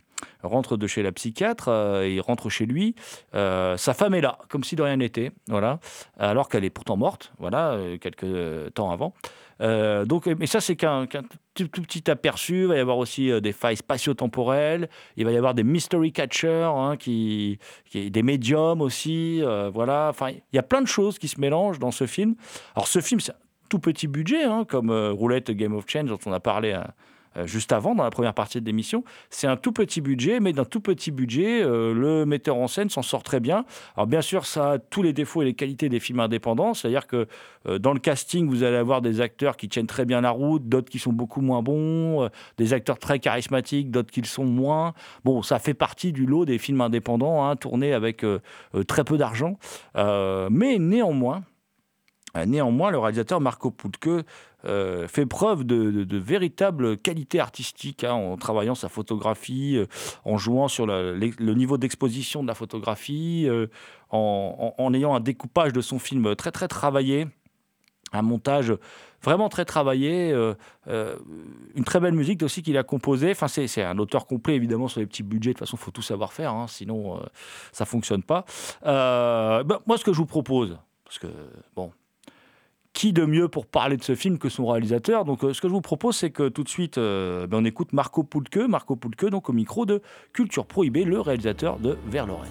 rentre 0.43 0.77
de 0.77 0.87
chez 0.87 1.03
la 1.03 1.13
psychiatre, 1.13 1.69
il 2.07 2.21
rentre 2.21 2.49
chez 2.49 2.67
lui, 2.67 2.95
sa 3.33 3.77
femme 3.77 4.15
est 4.15 4.21
là, 4.21 4.39
comme 4.49 4.65
si 4.65 4.77
de 4.77 4.83
rien 4.83 4.97
n'était, 4.97 5.33
voilà, 5.49 5.81
alors 6.19 6.49
qu'elle 6.49 6.65
est 6.65 6.71
pourtant 6.71 6.97
morte, 6.97 7.33
voilà, 7.39 7.79
quelques 8.01 8.73
temps 8.75 8.91
avant. 8.91 9.13
Euh, 9.61 10.05
donc, 10.05 10.27
mais 10.27 10.47
ça, 10.47 10.61
c'est 10.61 10.77
qu'un 10.77 11.07
tout, 11.07 11.69
petit 11.69 12.11
aperçu. 12.11 12.63
Il 12.63 12.67
va 12.67 12.77
y 12.77 12.81
avoir 12.81 12.99
aussi 12.99 13.31
euh, 13.31 13.41
des 13.41 13.53
failles 13.53 13.77
spatio-temporelles. 13.77 14.89
Il 15.17 15.25
va 15.25 15.33
y 15.33 15.37
avoir 15.37 15.55
des 15.55 15.65
mystery 15.65 16.13
catchers, 16.13 16.73
hein, 16.75 16.97
qui, 16.97 17.59
des 17.93 18.23
médiums 18.23 18.81
aussi. 18.81 19.43
Euh, 19.43 19.71
voilà. 19.73 20.09
Enfin, 20.11 20.31
il 20.31 20.57
y 20.57 20.59
a 20.59 20.63
plein 20.63 20.83
de 20.83 20.89
choses 20.89 21.19
qui 21.19 21.29
se 21.29 21.41
mélangent 21.41 21.79
dans 21.79 21.93
ce 21.93 22.07
film. 22.07 22.35
Alors, 22.75 22.89
ce 22.89 23.01
film, 23.01 23.21
c'est 23.21 23.33
un 23.33 23.37
tout 23.69 23.79
petit 23.79 24.07
budget, 24.07 24.45
hein, 24.45 24.65
comme 24.69 24.91
Roulette 24.91 25.51
Game 25.51 25.75
of 25.75 25.85
Change, 25.89 26.09
dont 26.09 26.19
on 26.27 26.33
a 26.33 26.41
parlé 26.41 26.73
euh, 26.73 26.83
juste 27.47 27.73
avant, 27.73 27.95
dans 27.95 28.05
la 28.05 28.11
première 28.11 28.35
partie 28.35 28.61
de 28.61 28.67
l'émission. 28.67 29.05
C'est 29.31 29.47
un 29.47 29.57
tout 29.57 29.73
petit 29.73 30.01
budget, 30.01 30.41
mais 30.41 30.53
d'un 30.53 30.65
tout 30.65 30.81
petit 30.81 31.11
budget, 31.11 31.63
euh, 31.63 31.93
le 31.93 32.27
metteur 32.27 32.57
en 32.57 32.69
scène 32.69 32.91
s'en 32.91 33.03
sort 33.03 33.23
très 33.23 33.41
bien. 33.41 33.65
Alors 33.97 34.07
bien 34.07 34.23
sûr, 34.23 34.47
ça 34.47 34.73
a 34.73 34.79
tous 34.79 35.03
les 35.03 35.13
défauts 35.13 35.43
et 35.43 35.45
les 35.45 35.55
qualités 35.55 35.89
des 35.89 36.01
films 36.01 36.21
indépendants, 36.21 36.75
c'est-à-dire 36.75 37.07
que 37.07 37.27
euh, 37.67 37.79
dans 37.79 37.93
le 37.93 38.01
casting, 38.01 38.49
vous 38.49 38.63
allez 38.63 38.77
avoir 38.77 39.03
des 39.03 39.21
acteurs 39.21 39.57
qui 39.57 39.69
tiennent 39.69 39.87
très 39.87 40.05
bien 40.05 40.21
la 40.21 40.31
route, 40.31 40.69
d'autres 40.69 40.91
qui 40.91 40.99
sont 40.99 41.13
beaucoup 41.13 41.41
moins 41.41 41.63
bons, 41.63 42.29
des 42.57 42.73
acteurs 42.73 42.99
très 42.99 43.19
charismatiques, 43.19 43.91
d'autres 43.91 44.11
qui 44.11 44.21
le 44.21 44.27
sont 44.27 44.45
moins. 44.45 44.95
Bon, 45.25 45.43
ça 45.43 45.59
fait 45.59 45.75
partie 45.75 46.13
du 46.13 46.27
lot 46.27 46.45
des 46.45 46.59
films 46.59 46.81
indépendants, 46.81 47.45
hein, 47.45 47.57
tournés 47.57 47.93
avec 47.93 48.25
très 48.87 49.05
peu 49.05 49.19
d'argent. 49.19 49.59
mais 49.95 50.79
néanmoins, 50.79 51.43
Néanmoins, 52.47 52.91
le 52.91 52.99
réalisateur 52.99 53.41
Marco 53.41 53.71
Putke 53.71 54.27
euh, 54.67 55.07
fait 55.09 55.27
preuve 55.27 55.65
de, 55.65 56.17
véritable 56.17 56.97
qualité 56.97 57.41
artistique 57.41 58.05
hein, 58.05 58.13
en 58.13 58.37
travaillant 58.37 58.75
sa 58.75 58.89
photographie, 58.89 59.77
euh, 59.77 59.87
en 60.25 60.39
jouant 60.39 60.69
sur 60.69 60.87
le, 60.87 61.55
niveau 61.55 61.77
d'exposition 61.77 62.43
de 62.43 62.49
la 62.49 62.55
photographie, 62.55 63.47
euh, 63.47 63.67
en, 64.11 64.95
ayant 64.95 65.15
un 65.15 65.21
découpage 65.21 65.73
de 65.73 65.81
son 65.81 65.99
film 65.99 66.35
très 66.37 66.53
très 66.53 66.69
travaillé, 66.69 67.27
un 68.13 68.23
montage 68.23 68.73
vraiment 69.23 69.49
très 69.49 69.65
travaillé, 69.65 70.33
une 70.87 71.85
très 71.85 71.99
belle 71.99 72.15
musique 72.15 72.43
aussi 72.45 72.63
qu'il 72.63 72.79
a 72.79 72.85
composée. 72.85 73.33
Enfin, 73.33 73.49
c'est 73.49 73.83
un 73.83 73.99
auteur 73.99 74.27
complet 74.27 74.55
évidemment 74.55 74.87
sur 74.87 75.01
les 75.01 75.07
petits 75.07 75.25
budgets. 75.25 75.51
De 75.51 75.55
toute 75.55 75.67
façon, 75.67 75.77
faut 75.77 75.91
tout 75.91 76.03
savoir 76.03 76.33
faire, 76.33 76.53
hein, 76.53 76.67
sinon 76.69 77.21
ça 77.73 77.85
fonctionne 77.87 78.23
pas. 78.23 78.45
Ben, 78.85 79.79
moi, 79.87 79.99
ce 79.99 80.05
que 80.05 80.13
je 80.13 80.19
vous 80.19 80.27
propose, 80.27 80.79
parce 81.05 81.19
que 81.19 81.27
bon, 81.75 81.91
qui 82.95 83.13
de 83.13 83.27
mieux 83.27 83.49
pour 83.49 83.67
parler 83.67 83.99
de 83.99 84.05
ce 84.05 84.15
film 84.15 84.39
que 84.39 84.49
son 84.49 84.67
réalisateur 84.67 85.27
Donc, 85.27 85.45
euh, 85.45 85.53
ce 85.53 85.61
que 85.61 85.69
je 85.69 85.73
vous 85.75 85.83
propose, 85.83 86.17
c'est 86.17 86.31
que 86.31 86.49
tout 86.49 86.63
de 86.63 86.69
suite, 86.69 86.97
euh, 86.97 87.47
ben, 87.47 87.59
on 87.59 87.65
écoute 87.67 87.93
Marco 87.93 88.23
Poulke, 88.23 88.57
Marco 88.69 88.97
Poulke, 88.97 89.27
donc 89.27 89.51
au 89.51 89.53
micro 89.53 89.85
de 89.85 90.01
Culture 90.33 90.65
Prohibée, 90.65 91.05
le 91.05 91.21
réalisateur 91.21 91.79
de 91.79 91.99
Vers 92.07 92.27
Lorraine. 92.27 92.51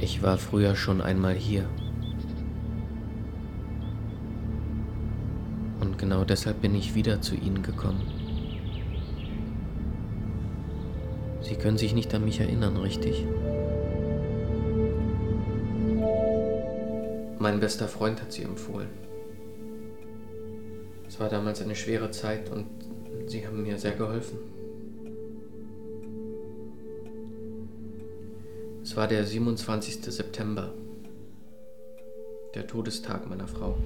Ich 0.00 0.22
war 0.22 0.38
früher 0.38 0.74
schon 0.74 1.00
einmal 1.00 1.36
hier. 1.36 1.68
Genau 5.98 6.24
deshalb 6.24 6.62
bin 6.62 6.76
ich 6.76 6.94
wieder 6.94 7.20
zu 7.20 7.34
Ihnen 7.34 7.62
gekommen. 7.62 8.00
Sie 11.42 11.56
können 11.56 11.76
sich 11.76 11.92
nicht 11.92 12.14
an 12.14 12.24
mich 12.24 12.38
erinnern, 12.38 12.76
richtig? 12.76 13.26
Mein 17.40 17.58
bester 17.58 17.88
Freund 17.88 18.22
hat 18.22 18.32
Sie 18.32 18.42
empfohlen. 18.42 18.88
Es 21.08 21.18
war 21.18 21.28
damals 21.28 21.62
eine 21.62 21.74
schwere 21.74 22.12
Zeit 22.12 22.50
und 22.50 22.66
Sie 23.26 23.44
haben 23.44 23.62
mir 23.62 23.78
sehr 23.78 23.92
geholfen. 23.92 24.38
Es 28.82 28.96
war 28.96 29.08
der 29.08 29.24
27. 29.24 30.02
September, 30.04 30.72
der 32.54 32.66
Todestag 32.66 33.28
meiner 33.28 33.48
Frau. 33.48 33.76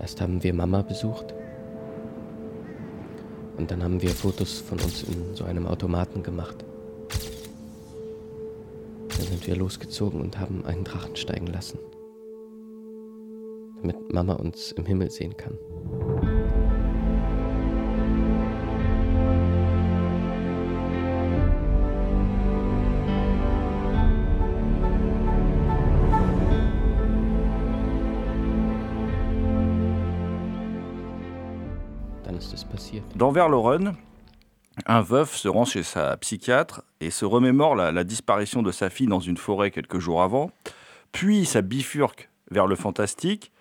Erst 0.00 0.20
haben 0.20 0.42
wir 0.42 0.52
Mama 0.54 0.82
besucht 0.82 1.34
und 3.56 3.70
dann 3.70 3.82
haben 3.82 4.02
wir 4.02 4.10
Fotos 4.10 4.60
von 4.60 4.78
uns 4.80 5.02
in 5.04 5.34
so 5.34 5.44
einem 5.44 5.66
Automaten 5.66 6.22
gemacht. 6.22 6.64
Dann 9.08 9.26
sind 9.26 9.46
wir 9.46 9.56
losgezogen 9.56 10.20
und 10.20 10.38
haben 10.38 10.64
einen 10.66 10.84
Drachen 10.84 11.16
steigen 11.16 11.46
lassen, 11.46 11.78
damit 13.80 14.12
Mama 14.12 14.34
uns 14.34 14.72
im 14.72 14.84
Himmel 14.84 15.10
sehen 15.10 15.36
kann. 15.36 15.58
Dans 33.14 33.30
Vers 33.30 33.48
un 34.84 35.00
veuf 35.00 35.34
se 35.34 35.48
rend 35.48 35.64
chez 35.64 35.82
sa 35.82 36.16
psychiatre 36.18 36.82
et 37.00 37.10
se 37.10 37.24
remémore 37.24 37.74
la, 37.74 38.04
disparition 38.04 38.62
de 38.62 38.70
sa 38.70 38.90
fille 38.90 39.06
dans 39.06 39.20
une 39.20 39.38
forêt 39.38 39.70
quelques 39.70 39.98
jours 39.98 40.22
avant, 40.22 40.50
puis 41.12 41.46
ça 41.46 41.62
bifurque 41.62 42.28
vers 42.50 42.66
le 42.66 42.76
fantastique. 42.76 43.52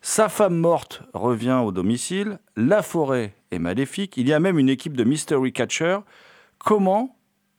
Sa 0.00 0.30
femme 0.30 0.56
morte 0.56 1.02
revient 1.12 1.60
au 1.62 1.70
domicile, 1.70 2.38
la 2.56 2.82
forêt 2.82 3.34
est 3.50 3.58
maléfique, 3.58 4.16
il 4.16 4.26
y 4.26 4.32
a 4.32 4.40
même 4.40 4.58
une 4.58 4.70
équipe 4.70 4.96
de 4.96 5.04
mystery 5.04 5.52
catcher. 5.52 5.98
Comment 6.58 7.16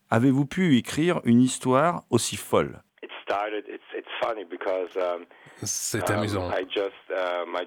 avez-vous 0.10 0.46
pu 0.46 0.78
écrire 0.78 1.22
une 1.26 1.42
histoire 1.42 2.04
aussi 2.10 2.38
folle? 2.38 2.82
Um, 4.96 5.26
amusant. 6.08 6.52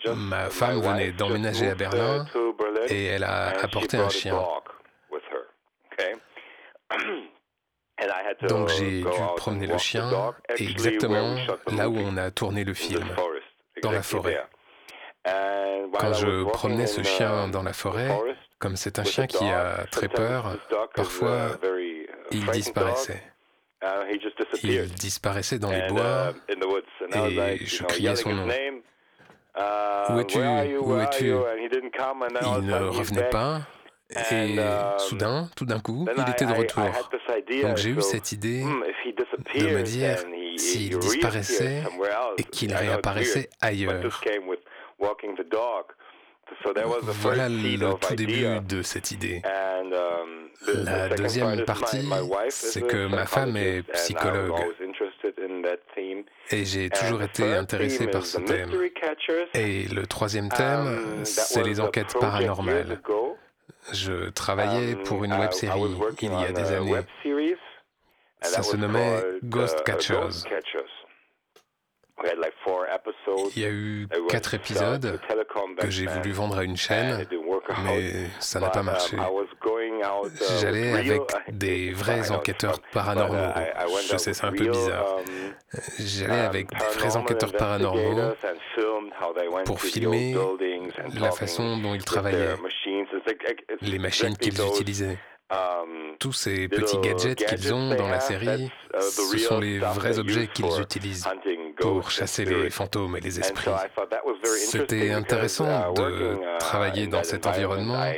Um, 0.06 0.28
Ma 0.28 0.50
femme 0.50 0.80
venait 0.80 1.12
d'emménager 1.12 1.68
à 1.70 1.74
Berlin 1.74 2.26
et 2.88 3.06
elle 3.06 3.24
a 3.24 3.48
apporté 3.60 3.96
un 3.96 4.08
chien. 4.08 4.38
Donc 8.48 8.68
j'ai 8.68 9.02
dû 9.02 9.06
promener 9.36 9.66
le 9.66 9.78
chien 9.78 10.34
exactement 10.56 11.36
là 11.70 11.88
où 11.88 11.96
on 11.96 12.16
a 12.16 12.30
tourné 12.30 12.64
le 12.64 12.74
film, 12.74 13.06
dans 13.82 13.92
la 13.92 14.02
forêt. 14.02 14.44
Quand 15.24 16.12
je 16.14 16.44
promenais 16.44 16.86
ce 16.86 17.02
chien 17.02 17.48
dans 17.48 17.62
la 17.62 17.72
forêt, 17.72 18.10
comme 18.58 18.76
c'est 18.76 18.98
un 18.98 19.04
chien 19.04 19.26
qui 19.26 19.44
a 19.44 19.86
très 19.90 20.08
peur, 20.08 20.56
parfois 20.94 21.58
il 22.30 22.44
disparaissait. 22.46 23.22
Il 24.62 24.88
disparaissait 24.94 25.58
dans 25.58 25.70
les 25.70 25.86
bois. 25.88 26.32
et 27.50 27.66
je 27.66 27.84
criais 27.84 28.16
son 28.16 28.32
nom. 28.32 28.48
Où 30.10 30.20
es-tu? 30.20 30.38
Où 30.78 31.00
es-tu? 31.00 31.26
Il 31.26 32.66
ne 32.66 32.74
revenait 32.88 33.30
pas. 33.30 33.60
Et 34.30 34.56
soudain, 34.98 35.48
tout 35.56 35.64
d'un 35.64 35.80
coup, 35.80 36.06
il 36.16 36.30
était 36.30 36.44
de 36.44 36.52
retour. 36.52 36.84
Donc 37.62 37.76
j'ai 37.78 37.90
eu 37.90 38.00
cette 38.02 38.32
idée 38.32 38.62
de 38.62 39.66
me 39.76 39.82
dire 39.82 40.18
s'il 40.56 40.98
disparaissait 40.98 41.82
et 42.38 42.44
qu'il 42.44 42.74
réapparaissait 42.74 43.48
ailleurs. 43.60 44.20
Voilà 47.02 47.48
le 47.48 47.98
tout 47.98 48.14
début 48.14 48.60
de 48.66 48.82
cette 48.82 49.10
idée. 49.10 49.42
Um, 49.44 50.82
La 50.84 51.08
deuxième 51.08 51.64
partie, 51.64 52.08
c'est 52.50 52.86
que 52.86 53.06
ma 53.06 53.26
femme 53.26 53.56
est 53.56 53.82
psychologue 53.92 54.54
et 56.50 56.64
j'ai 56.64 56.90
toujours 56.90 57.18
um, 57.18 57.24
été 57.24 57.54
intéressé 57.54 58.06
par 58.06 58.24
ce 58.26 58.38
thème. 58.38 58.70
Et 59.54 59.84
le 59.88 60.06
troisième 60.06 60.48
thème, 60.48 60.86
um, 60.86 61.24
c'est 61.24 61.62
les 61.62 61.80
enquêtes 61.80 62.14
paranormales. 62.18 63.00
Je 63.92 64.30
travaillais 64.30 64.94
pour 64.96 65.24
une 65.24 65.32
web 65.32 65.52
série 65.52 65.80
il 66.20 66.32
y 66.32 66.44
a 66.44 66.52
des 66.52 66.72
années. 66.72 67.02
Ça 68.40 68.62
se 68.62 68.76
nommait 68.76 69.22
Ghost 69.44 69.78
uh, 69.80 69.84
Catchers. 69.84 70.44
Il 73.54 73.62
y 73.62 73.64
a 73.64 73.70
eu 73.70 74.08
quatre 74.28 74.54
épisodes 74.54 75.20
que 75.78 75.90
j'ai 75.90 76.06
voulu 76.06 76.32
vendre 76.32 76.58
à 76.58 76.64
une 76.64 76.76
chaîne, 76.76 77.26
mais 77.84 78.26
ça 78.40 78.60
n'a 78.60 78.70
pas 78.70 78.82
marché. 78.82 79.16
J'allais 80.60 80.92
avec 80.98 81.22
des 81.50 81.92
vrais 81.92 82.30
enquêteurs 82.30 82.80
paranormaux. 82.92 83.52
Je 84.10 84.16
sais, 84.16 84.34
c'est 84.34 84.44
un 84.44 84.52
peu 84.52 84.68
bizarre. 84.68 85.16
J'allais 85.98 86.40
avec 86.40 86.70
des 86.70 86.98
vrais 86.98 87.16
enquêteurs 87.16 87.52
paranormaux 87.52 88.34
pour 89.64 89.80
filmer 89.80 90.34
la 91.14 91.30
façon 91.30 91.78
dont 91.78 91.94
ils 91.94 92.04
travaillaient, 92.04 92.56
les 93.80 93.98
machines 93.98 94.36
qu'ils 94.36 94.60
utilisaient. 94.60 95.18
Um, 95.52 96.16
Tous 96.18 96.32
ces 96.32 96.66
petits 96.66 96.98
gadgets 96.98 97.44
qu'ils 97.44 97.74
ont 97.74 97.94
dans 97.94 98.08
la 98.08 98.20
série, 98.20 98.70
uh, 98.94 99.00
ce 99.00 99.38
sont 99.38 99.60
les 99.60 99.80
vrais 99.80 100.18
objets 100.18 100.46
qu'ils 100.46 100.80
utilisent 100.80 101.26
pour 101.82 102.10
chasser 102.10 102.44
les 102.44 102.70
fantômes 102.70 103.16
et 103.16 103.20
les 103.20 103.40
esprits. 103.40 103.70
C'était 104.44 105.10
intéressant 105.10 105.66
uh, 105.66 105.94
de 105.94 106.34
uh, 106.34 106.58
travailler 106.58 107.06
dans 107.06 107.24
cet 107.24 107.46
environnement 107.46 108.12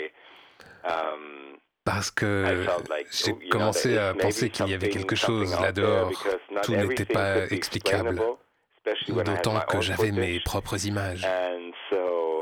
um, 0.85 1.57
parce 1.85 2.11
que 2.11 2.67
j'ai 3.11 3.35
commencé 3.49 3.99
à 3.99 4.15
penser 4.15 4.51
qu'il 4.51 4.69
y 4.69 4.75
avait 4.75 4.89
quelque 4.89 5.17
chose 5.17 5.59
là-dehors. 5.61 6.13
Tout 6.63 6.73
n'était 6.73 7.05
pas 7.05 7.47
explicable, 7.47 8.21
d'autant 9.09 9.61
que 9.61 9.81
j'avais 9.81 10.13
mes 10.13 10.41
propres 10.41 10.87
images. 10.87 11.27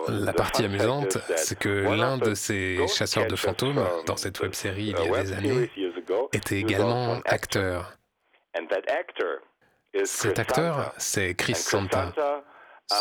La 0.09 0.33
partie 0.33 0.65
amusante, 0.65 1.19
c'est 1.37 1.57
que 1.57 1.69
l'un 1.69 2.19
de 2.19 2.35
ces 2.35 2.85
chasseurs 2.89 3.29
de 3.29 3.37
fantômes 3.37 3.85
dans 4.07 4.17
cette 4.17 4.41
web 4.41 4.53
série 4.53 4.95
il 4.99 5.07
y 5.07 5.15
a 5.15 5.23
des 5.23 5.33
années 5.33 5.71
était 6.33 6.59
également 6.59 7.21
acteur. 7.25 7.97
Cet 10.05 10.39
acteur, 10.39 10.93
c'est 10.97 11.35
Chris 11.35 11.55
Santa, 11.55 12.13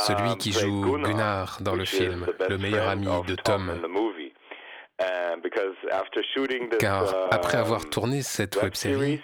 celui 0.06 0.38
qui 0.38 0.52
joue 0.52 0.98
Gunnar 0.98 1.58
dans 1.62 1.76
le 1.76 1.86
film, 1.86 2.28
le 2.50 2.58
meilleur 2.58 2.90
ami 2.90 3.08
de 3.28 3.36
Tom. 3.36 3.72
Car 6.80 7.16
après 7.32 7.58
avoir 7.58 7.90
tourné 7.90 8.22
cette 8.22 8.62
web 8.62 8.76
série, 8.76 9.22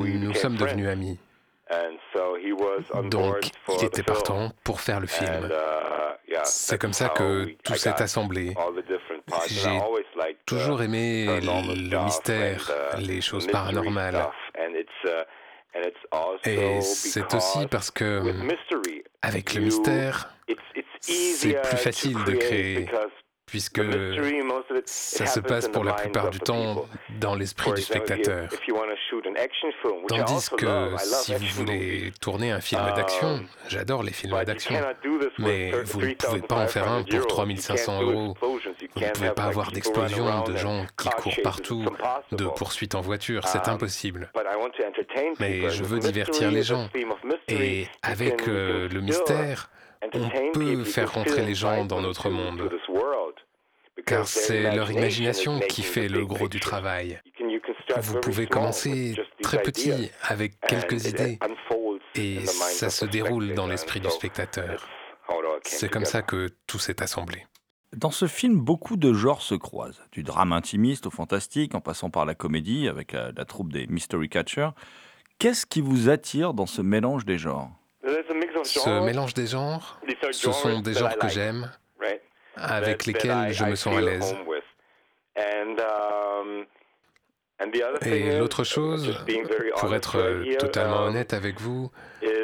nous 0.00 0.34
sommes 0.34 0.56
devenus 0.56 0.88
amis. 0.88 1.18
Donc, 3.04 3.50
il 3.68 3.84
était 3.84 4.02
partant 4.02 4.50
pour 4.64 4.80
faire 4.80 5.00
le 5.00 5.06
film. 5.06 5.50
C'est 6.44 6.78
comme 6.78 6.92
ça 6.94 7.10
que 7.10 7.54
tout 7.62 7.74
s'est 7.74 8.02
assemblé. 8.02 8.54
J'ai 9.48 9.80
toujours 10.46 10.82
aimé 10.82 11.26
le 11.40 12.04
mystère, 12.04 12.70
les 12.98 13.20
choses 13.20 13.46
paranormales. 13.46 14.26
Et 16.44 16.80
c'est 16.80 17.34
aussi 17.34 17.66
parce 17.70 17.90
que, 17.90 18.22
avec 19.22 19.54
le 19.54 19.62
mystère, 19.62 20.34
c'est 21.00 21.60
plus 21.62 21.76
facile 21.76 22.16
de 22.24 22.32
créer 22.32 22.88
puisque 23.48 23.82
ça 24.84 25.26
se 25.26 25.40
passe 25.40 25.68
pour 25.68 25.82
la 25.82 25.94
plupart 25.94 26.30
du 26.30 26.38
temps 26.38 26.86
dans 27.18 27.34
l'esprit 27.34 27.72
du 27.72 27.82
spectateur. 27.82 28.48
Tandis 30.08 30.48
que 30.56 30.96
si 30.98 31.34
vous 31.34 31.46
voulez 31.54 32.12
tourner 32.20 32.52
un 32.52 32.60
film 32.60 32.82
d'action, 32.94 33.28
um, 33.28 33.46
j'adore 33.68 34.02
les 34.02 34.12
films 34.12 34.44
d'action, 34.44 34.74
mais 35.38 35.70
vous 35.84 36.00
ne 36.02 36.14
pouvez 36.14 36.42
pas 36.42 36.56
en 36.56 36.68
faire 36.68 36.88
un 36.88 37.02
pour 37.02 37.26
3500 37.26 38.02
euros. 38.02 38.36
Vous 38.98 39.04
ne 39.04 39.10
pouvez 39.10 39.30
pas 39.30 39.44
avoir 39.44 39.72
d'explosions, 39.72 40.44
de 40.44 40.56
gens 40.56 40.86
qui 40.96 41.08
courent 41.10 41.42
partout, 41.42 41.84
de 42.32 42.44
poursuites 42.46 42.94
en 42.94 43.00
voiture, 43.00 43.46
c'est 43.46 43.68
um, 43.68 43.74
impossible. 43.74 44.30
Mais 45.40 45.68
je 45.70 45.84
veux 45.84 45.98
divertir 45.98 46.50
les 46.50 46.62
gens. 46.62 46.88
Et 47.48 47.86
avec 48.02 48.48
euh, 48.48 48.88
le 48.88 49.00
mystère, 49.00 49.70
on 50.12 50.28
peut 50.52 50.84
faire 50.84 51.12
rentrer 51.12 51.42
les 51.42 51.54
gens 51.54 51.84
dans 51.84 52.00
notre 52.00 52.30
monde 52.30 52.70
car 54.06 54.26
c'est 54.26 54.74
leur 54.74 54.90
imagination 54.90 55.60
qui 55.60 55.82
fait 55.82 56.08
le 56.08 56.24
gros 56.24 56.48
du 56.48 56.60
travail. 56.60 57.20
Vous 57.98 58.20
pouvez 58.20 58.46
commencer 58.46 59.14
très 59.42 59.62
petit 59.62 60.10
avec 60.22 60.60
quelques 60.60 61.06
idées 61.06 61.38
et 62.14 62.46
ça 62.46 62.90
se 62.90 63.04
déroule 63.04 63.54
dans 63.54 63.66
l'esprit 63.66 64.00
du 64.00 64.10
spectateur. 64.10 64.88
C'est 65.62 65.88
comme 65.88 66.04
ça 66.04 66.22
que 66.22 66.48
tout 66.66 66.78
s'est 66.78 67.02
assemblé. 67.02 67.44
Dans 67.96 68.10
ce 68.10 68.26
film, 68.26 68.60
beaucoup 68.60 68.96
de 68.96 69.14
genres 69.14 69.40
se 69.40 69.54
croisent, 69.54 70.02
du 70.12 70.22
drame 70.22 70.52
intimiste 70.52 71.06
au 71.06 71.10
fantastique, 71.10 71.74
en 71.74 71.80
passant 71.80 72.10
par 72.10 72.26
la 72.26 72.34
comédie 72.34 72.86
avec 72.86 73.12
la, 73.12 73.32
troupe 73.46 73.72
des 73.72 73.86
Mystery 73.86 74.28
Catchers. 74.28 74.70
Qu'est-ce 75.38 75.64
qui 75.64 75.80
vous 75.80 76.10
attire 76.10 76.52
dans 76.52 76.66
ce 76.66 76.82
mélange 76.82 77.24
des 77.24 77.38
genres? 77.38 77.70
Ce 78.64 79.04
mélange 79.04 79.34
des 79.34 79.46
genres, 79.46 80.00
ce 80.32 80.52
sont 80.52 80.80
des 80.80 80.94
genres 80.94 81.16
que 81.16 81.28
j'aime, 81.28 81.70
avec 82.56 83.06
lesquels 83.06 83.52
je 83.52 83.64
me 83.64 83.74
sens 83.74 83.96
à 83.96 84.00
l'aise. 84.00 84.36
Et 88.02 88.38
l'autre 88.38 88.64
chose, 88.64 89.18
pour 89.78 89.94
être 89.94 90.56
totalement 90.58 91.04
honnête 91.04 91.32
avec 91.32 91.60
vous, 91.60 91.90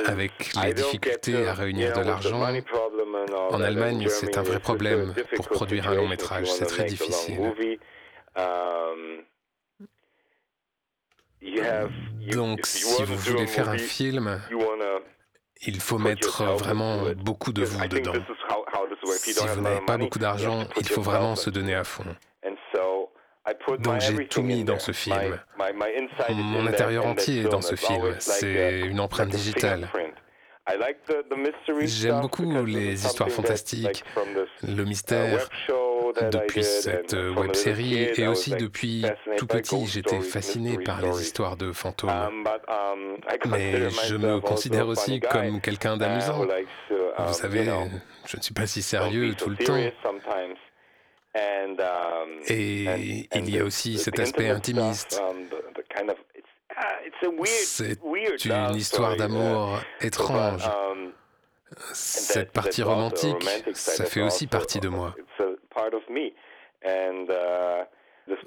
avec 0.07 0.55
les 0.63 0.75
difficultés 0.75 1.47
à 1.47 1.55
réunir 1.55 1.97
de 1.97 2.03
l'argent, 2.03 2.43
en 3.51 3.61
Allemagne, 3.61 4.07
c'est 4.09 4.39
un 4.39 4.43
vrai 4.43 4.61
problème 4.61 5.15
pour 5.37 5.49
produire 5.49 5.89
un 5.89 5.95
long 5.95 6.09
métrage, 6.09 6.51
c'est 6.51 6.67
très 6.67 6.85
difficile. 6.85 7.53
Donc, 12.33 12.67
si 12.67 13.03
vous 13.03 13.17
voulez 13.17 13.47
faire 13.47 13.69
un 13.69 13.79
film, 13.79 14.41
il 15.67 15.81
faut 15.81 15.99
mettre 15.99 16.45
vraiment 16.57 17.11
beaucoup 17.17 17.53
de 17.53 17.65
vous 17.65 17.87
dedans. 17.89 18.13
Si 19.17 19.33
vous 19.33 19.61
n'avez 19.61 19.85
pas 19.85 19.99
beaucoup 19.99 20.19
d'argent, 20.19 20.65
il 20.79 20.89
faut 20.89 21.03
vraiment 21.03 21.37
se 21.37 21.51
donner 21.51 21.75
à 21.75 21.85
fond. 21.85 22.05
Donc 23.79 24.01
j'ai 24.01 24.27
tout 24.27 24.43
mis 24.43 24.65
dans 24.65 24.79
ce 24.79 24.93
film. 24.93 25.39
Mon 26.31 26.67
intérieur 26.67 27.07
entier 27.07 27.43
est 27.43 27.49
dans 27.49 27.63
ce 27.63 27.75
film. 27.75 28.15
C'est 28.19 28.81
une 28.81 29.01
empreinte 29.01 29.29
digitale. 29.29 29.89
J'aime 31.83 32.23
beaucoup 32.23 32.45
les 32.65 33.05
histoires 33.05 33.29
fantastiques, 33.29 34.03
le 34.63 34.85
mystère. 34.85 35.49
Depuis 36.31 36.63
cette 36.65 37.13
web 37.13 37.55
série 37.55 37.95
et 38.17 38.27
aussi 38.27 38.51
depuis 38.53 39.05
tout 39.37 39.47
petit, 39.47 39.87
j'étais 39.87 40.21
fasciné 40.21 40.79
par 40.79 41.03
les 41.03 41.21
histoires 41.21 41.57
de 41.57 41.73
fantômes. 41.73 42.45
Mais 43.47 43.91
je 43.91 44.17
me 44.17 44.41
considère 44.41 44.89
aussi 44.89 45.21
comme 45.21 45.61
quelqu'un 45.61 45.97
d'amusant. 45.97 46.47
Vous 47.19 47.35
savez, 47.35 47.65
je 48.27 48.37
ne 48.37 48.43
suis 48.43 48.55
pas 48.55 48.67
si 48.67 48.81
sérieux 48.81 49.35
tout 49.35 49.51
le 49.51 49.57
temps. 49.57 49.91
Et 52.49 53.29
il 53.35 53.51
y 53.51 53.59
a 53.59 53.65
aussi 53.65 53.99
cet 53.99 54.19
aspect 54.19 54.51
intimiste. 54.51 55.21
C'est 57.65 57.99
une 58.45 58.77
histoire 58.77 59.17
d'amour 59.17 59.81
étrange. 60.01 60.69
Cette 61.93 62.53
partie 62.53 62.83
romantique, 62.83 63.43
ça 63.75 64.05
fait 64.05 64.23
aussi 64.23 64.47
partie 64.47 64.81
de 64.81 64.89
moi. 64.89 65.15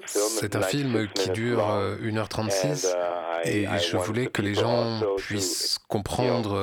C'est 0.06 0.56
un 0.56 0.62
film 0.62 1.08
qui 1.14 1.30
dure 1.30 1.60
1h36 2.02 2.94
et 3.44 3.66
je 3.78 3.96
voulais 3.96 4.26
que 4.26 4.42
les 4.42 4.54
gens 4.54 5.00
puissent 5.16 5.78
comprendre 5.88 6.58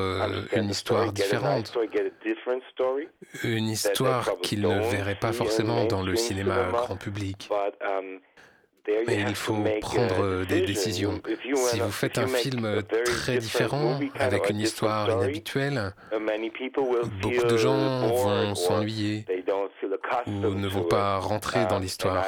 une 0.53 0.70
histoire 0.70 1.11
différente, 1.13 1.78
une 3.43 3.68
histoire 3.68 4.38
qu'ils 4.41 4.61
ne 4.61 4.80
verraient 4.89 5.16
pas 5.16 5.34
forcément 5.34 5.86
dans 5.86 6.01
le 6.01 6.16
cinéma 6.16 6.70
grand 6.72 6.97
public. 6.97 7.49
Mais 9.07 9.22
il 9.28 9.36
faut 9.36 9.63
prendre 9.82 10.45
des 10.45 10.61
décisions. 10.61 11.20
Si 11.55 11.80
vous 11.80 11.91
faites 11.91 12.20
un 12.20 12.28
film 12.28 12.84
très 13.03 13.38
différent, 13.39 13.99
avec 14.20 14.49
une 14.49 14.59
histoire 14.59 15.09
inhabituelle, 15.09 15.93
beaucoup 17.22 17.47
de 17.47 17.57
gens 17.57 18.07
vont 18.07 18.55
s'ennuyer 18.55 19.26
ou 20.28 20.53
ne 20.53 20.68
vont 20.68 20.84
pas 20.84 21.18
rentrer 21.18 21.66
dans 21.66 21.80
l'histoire. 21.80 22.26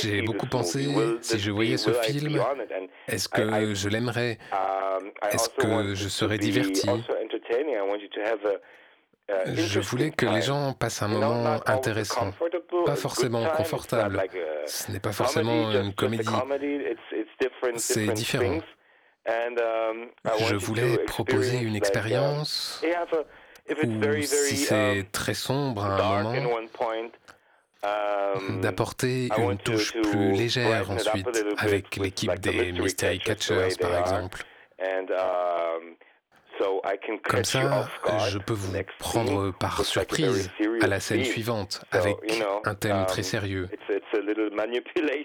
J'ai 0.00 0.22
beaucoup 0.22 0.46
pensé, 0.46 0.88
si 1.20 1.38
je 1.38 1.50
voyais 1.50 1.76
ce 1.76 1.92
film, 1.92 2.40
est-ce 3.08 3.28
que 3.28 3.74
je 3.74 3.88
l'aimerais? 3.88 4.38
Est-ce 5.30 5.48
que 5.48 5.94
je 5.94 6.08
serais 6.08 6.38
diverti? 6.38 6.88
je 9.54 9.80
voulais 9.80 10.10
que 10.10 10.26
les 10.26 10.42
gens 10.42 10.72
passent 10.72 11.02
un 11.02 11.08
moment 11.08 11.60
intéressant, 11.66 12.32
pas 12.84 12.96
forcément 12.96 13.44
confortable. 13.46 14.22
Ce 14.66 14.90
n'est 14.90 15.00
pas 15.00 15.12
forcément 15.12 15.72
une 15.72 15.94
comédie. 15.94 16.28
C'est 17.76 18.12
différent. 18.12 18.60
Je 19.26 20.56
voulais 20.56 20.98
proposer 20.98 21.58
une 21.58 21.76
expérience 21.76 22.84
où, 23.70 24.22
si 24.22 24.56
c'est 24.56 25.06
très 25.12 25.34
sombre 25.34 25.84
à 25.84 26.18
un 26.18 26.22
moment, 26.22 26.60
d'apporter 28.60 29.28
une 29.36 29.58
touche 29.58 29.92
plus 29.92 30.32
légère 30.32 30.90
ensuite 30.90 31.26
avec 31.58 31.96
l'équipe 31.96 32.34
des 32.38 32.72
Mystery 32.72 33.18
Catchers 33.18 33.76
par 33.80 33.98
exemple. 33.98 34.44
Comme 37.24 37.44
ça, 37.44 37.88
je 38.28 38.38
peux 38.38 38.52
vous 38.52 38.72
prendre 38.98 39.52
par 39.52 39.84
surprise 39.84 40.50
à 40.80 40.86
la 40.86 41.00
scène 41.00 41.24
suivante 41.24 41.84
avec 41.90 42.16
un 42.64 42.74
thème 42.74 43.04
très 43.06 43.22
um, 43.22 43.24
sérieux. 43.24 43.68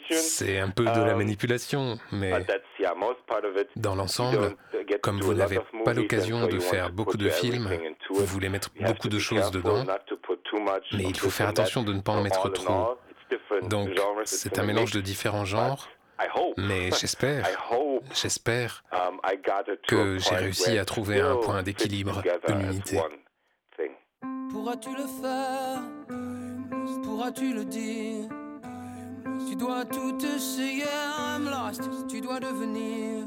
C'est 0.10 0.60
un 0.60 0.70
peu 0.70 0.86
de 0.86 1.02
la 1.04 1.16
manipulation, 1.16 2.00
mais 2.12 2.32
dans 3.76 3.96
l'ensemble, 3.96 4.56
comme 5.02 5.20
vous 5.22 5.34
n'avez 5.34 5.60
pas 5.86 5.94
l'occasion 5.94 6.48
de 6.48 6.60
faire 6.60 6.92
beaucoup 6.92 7.18
de 7.18 7.30
films, 7.30 7.70
vous 8.10 8.26
voulez 8.26 8.50
mettre 8.50 8.70
beaucoup 8.80 9.10
de 9.10 9.20
choses 9.20 9.52
dedans, 9.52 9.86
mais 10.94 11.04
il 11.04 11.18
faut 11.18 11.30
faire 11.30 11.50
attention 11.50 11.84
de 11.84 11.94
ne 11.94 12.02
pas 12.02 12.14
en 12.14 12.22
mettre 12.22 12.50
trop. 12.50 12.98
Donc, 13.64 13.90
c'est 14.26 14.60
un 14.60 14.64
mélange 14.64 14.92
de 14.92 15.02
différents 15.02 15.46
genres, 15.46 15.88
mais 16.58 16.92
j'espère, 16.92 17.48
j'espère 18.14 18.84
que 19.88 20.18
j'ai 20.18 20.36
réussi 20.36 20.78
à 20.78 20.86
trouver 20.86 21.20
un 21.20 21.36
point 21.36 21.64
d'équilibre, 21.64 22.22
une 22.48 22.62
unité. 22.62 23.02
Pourras-tu 24.50 24.90
le 24.90 25.08
faire? 25.22 25.82
Pourras-tu 27.04 27.54
le 27.54 27.66
dire? 27.66 28.30
Tu 29.48 29.56
dois 29.56 29.86
tout 29.86 30.18
essayer, 30.26 30.84
I'm 30.84 31.46
lost. 31.46 31.90
Tu 32.08 32.22
dois 32.22 32.40
devenir. 32.40 33.26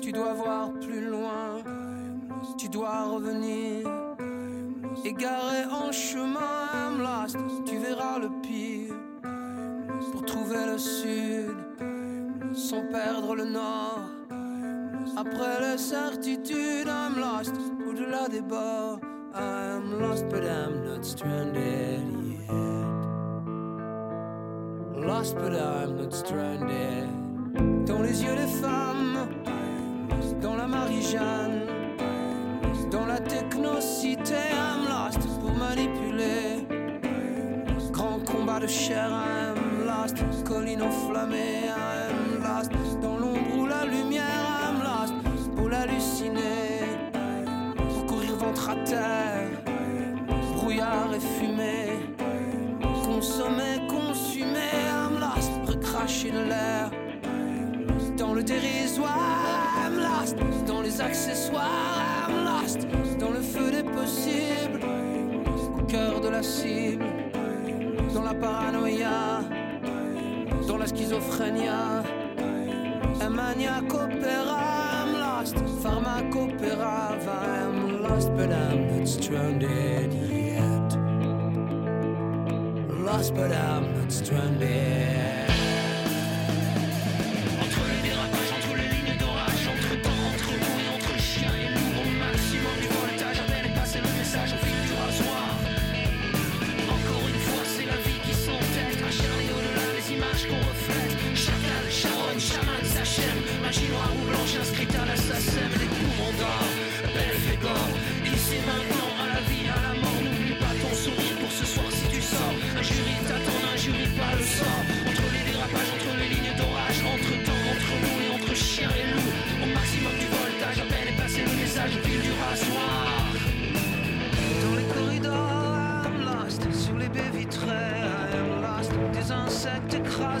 Tu 0.00 0.12
dois 0.12 0.34
voir 0.34 0.72
plus 0.80 1.04
loin. 1.08 1.62
Tu 2.58 2.68
dois 2.68 3.04
revenir. 3.04 3.88
Égaré 5.04 5.64
en 5.70 5.92
chemin, 5.92 6.68
I'm 6.72 7.00
lost. 7.00 7.36
Tu 7.66 7.78
verras 7.78 8.18
le 8.18 8.30
pire 8.42 8.94
pour 10.12 10.24
trouver 10.24 10.66
le 10.66 10.78
sud 10.78 11.56
sans 12.54 12.82
perdre 12.86 13.34
le 13.34 13.44
nord. 13.44 14.10
Après 15.16 15.60
les 15.60 15.78
certitudes, 15.78 16.88
I'm 16.88 17.18
lost 17.18 17.54
au-delà 17.88 18.28
des 18.28 18.40
bords. 18.40 19.00
I'm 19.34 20.00
lost, 20.00 20.28
but 20.28 20.44
I'm 20.44 20.84
not 20.84 21.04
stranded 21.04 22.02
yet. 22.22 22.83
Lost, 25.06 25.34
but 25.36 25.52
I'm 25.52 25.96
not 25.98 26.14
stranded. 26.14 27.08
Dans 27.86 28.00
les 28.00 28.22
yeux 28.22 28.34
des 28.34 28.50
femmes, 28.62 29.28
dans 30.40 30.56
la 30.56 30.66
Marie-Jeanne, 30.66 31.60
dans 32.90 33.04
la 33.04 33.18
technocité, 33.20 34.34
I'm 34.34 34.88
lost 34.88 35.20
pour 35.40 35.52
manipuler. 35.52 36.66
Grand 37.92 38.18
combat 38.24 38.60
de 38.60 38.66
chair, 38.66 39.10
I'm 39.10 39.86
lost, 39.86 40.16
colline 40.44 40.80
enflammée, 40.82 41.68
I'm 41.68 42.42
lost, 42.42 42.72
dans 43.02 43.18
l'ombre 43.18 43.58
ou 43.58 43.66
la 43.66 43.84
lumière, 43.84 44.24
I'm 44.62 44.82
lost, 44.82 45.14
pour 45.54 45.68
l'halluciner, 45.68 46.80
pour 47.76 48.06
courir 48.06 48.36
ventre 48.36 48.70
à 48.70 48.76
terre, 48.76 49.48
dans 58.34 58.40
le 58.40 58.44
dérisoire, 58.46 59.78
I'm 59.86 59.96
lost, 59.96 60.36
dans 60.66 60.82
les 60.82 61.00
accessoires, 61.00 62.28
I'm 62.28 62.44
lost, 62.44 62.88
dans 63.20 63.30
le 63.30 63.40
feu 63.40 63.70
des 63.70 63.84
possibles, 63.84 64.80
au 65.78 65.82
cœur 65.84 66.20
de 66.20 66.28
la 66.30 66.42
cible, 66.42 67.04
dans 68.12 68.22
la 68.22 68.34
paranoïa 68.34 69.40
dans 70.66 70.78
la 70.78 70.86
schizophrénia. 70.86 72.02
Un 73.20 73.30
maniaque 73.30 73.94
opéra, 73.94 75.04
I'm 75.04 75.12
lost. 75.12 75.56
Pharmacopéra, 75.80 77.16
I'm 77.28 78.02
lost, 78.02 78.32
but 78.34 78.50
I'm 78.50 78.98
not 78.98 79.06
stranded 79.06 80.12
yet. 80.12 80.96
Lost, 82.98 83.34
but 83.34 83.52
I'm 83.52 83.94
not 83.96 84.10
stranded. 84.10 85.33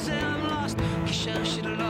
Insectes 0.04 0.10
écrasés, 0.10 0.12
I'm 0.12 0.48
lost. 0.48 0.78
Qui 1.06 1.12
cherchent 1.12 1.62
de 1.62 1.83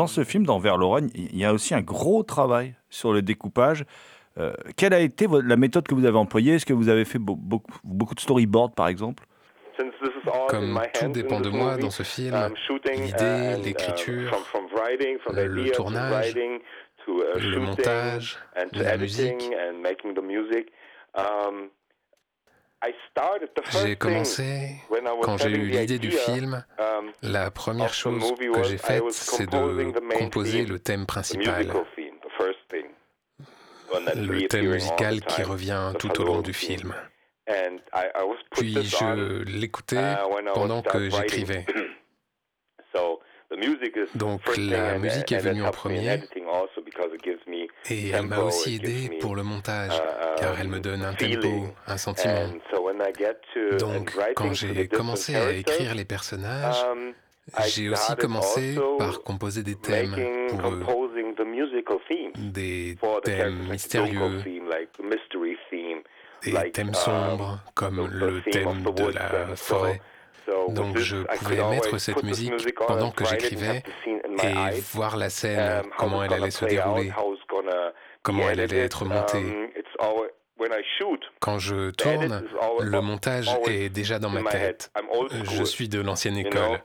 Dans 0.00 0.06
ce 0.06 0.24
film, 0.24 0.46
dans 0.46 0.58
Vers 0.58 0.78
l'Orogne, 0.78 1.10
il 1.14 1.36
y 1.36 1.44
a 1.44 1.52
aussi 1.52 1.74
un 1.74 1.82
gros 1.82 2.22
travail 2.22 2.74
sur 2.88 3.12
le 3.12 3.20
découpage. 3.20 3.84
Euh, 4.38 4.54
quelle 4.74 4.94
a 4.94 5.00
été 5.00 5.26
la 5.44 5.56
méthode 5.56 5.86
que 5.86 5.94
vous 5.94 6.06
avez 6.06 6.16
employée? 6.16 6.54
Est-ce 6.54 6.64
que 6.64 6.72
vous 6.72 6.88
avez 6.88 7.04
fait 7.04 7.18
beau- 7.18 7.36
beaucoup, 7.36 7.70
beaucoup 7.84 8.14
de 8.14 8.20
storyboards, 8.20 8.72
par 8.72 8.88
exemple? 8.88 9.24
Comme 10.48 10.72
tout 10.94 11.00
dépend 11.12 11.40
de 11.40 11.50
moi 11.50 11.76
dans 11.76 11.90
ce 11.90 12.02
film, 12.02 12.34
l'idée, 13.04 13.56
l'écriture, 13.62 14.30
le 15.42 15.64
tournage, 15.72 16.32
le 17.36 17.58
montage, 17.60 18.38
la 18.72 18.96
musique. 19.02 19.50
J'ai 23.82 23.96
commencé 23.96 24.76
quand 25.22 25.36
j'ai 25.38 25.50
eu 25.50 25.66
l'idée 25.68 25.98
du 25.98 26.10
film. 26.10 26.64
La 27.22 27.50
première 27.50 27.92
chose 27.92 28.32
que 28.38 28.62
j'ai 28.64 28.78
faite, 28.78 29.02
c'est 29.10 29.48
de 29.48 30.18
composer 30.18 30.64
le 30.64 30.78
thème 30.78 31.06
principal, 31.06 31.66
le 34.16 34.46
thème 34.48 34.70
musical 34.70 35.20
qui 35.20 35.42
revient 35.42 35.92
tout 35.98 36.20
au 36.20 36.24
long 36.24 36.40
du 36.40 36.52
film. 36.52 36.94
Puis 38.52 38.74
je 38.74 39.42
l'écoutais 39.44 40.14
pendant 40.54 40.82
que 40.82 41.10
j'écrivais. 41.10 41.66
Donc 44.14 44.42
la 44.56 44.98
musique 44.98 45.32
est 45.32 45.38
venue 45.38 45.64
en 45.64 45.70
premier 45.70 46.20
et 47.88 48.10
elle 48.10 48.26
m'a 48.26 48.40
aussi 48.40 48.76
aidé 48.76 49.18
pour 49.20 49.34
le 49.34 49.42
montage 49.42 50.00
car 50.38 50.58
elle 50.60 50.68
me 50.68 50.80
donne 50.80 51.02
un 51.02 51.14
tempo, 51.14 51.68
un 51.86 51.96
sentiment. 51.96 52.48
Donc 53.78 54.12
quand 54.34 54.52
j'ai 54.52 54.88
commencé 54.88 55.34
à 55.34 55.52
écrire 55.52 55.94
les 55.94 56.04
personnages, 56.04 56.84
j'ai 57.66 57.88
aussi 57.88 58.14
commencé 58.16 58.78
par 58.98 59.22
composer 59.22 59.62
des 59.62 59.74
thèmes 59.74 60.14
pour 60.48 60.72
eux, 60.72 60.84
des 62.36 62.96
thèmes 63.24 63.68
mystérieux, 63.70 64.42
des 66.42 66.70
thèmes 66.72 66.94
sombres 66.94 67.58
comme 67.74 68.08
le 68.10 68.40
thème 68.42 68.82
de 68.82 69.12
la 69.12 69.56
forêt. 69.56 70.00
Donc 70.68 70.98
je 70.98 71.18
pouvais 71.18 71.62
mettre 71.70 71.98
cette 71.98 72.22
musique 72.22 72.74
pendant 72.86 73.10
que 73.10 73.24
j'écrivais 73.24 73.82
et 74.42 74.80
voir 74.92 75.16
la 75.16 75.30
scène, 75.30 75.82
comment 75.96 76.22
elle 76.24 76.32
allait 76.32 76.50
se 76.50 76.64
dérouler, 76.64 77.12
comment 78.22 78.48
elle 78.48 78.60
allait 78.60 78.78
être 78.78 79.04
montée. 79.04 79.68
Quand 81.40 81.58
je 81.58 81.90
tourne, 81.90 82.44
le 82.80 83.00
montage 83.00 83.48
est 83.66 83.88
déjà 83.88 84.18
dans 84.18 84.30
ma 84.30 84.50
tête. 84.50 84.90
Je 85.30 85.64
suis 85.64 85.88
de 85.88 86.00
l'ancienne 86.00 86.36
école. 86.36 86.80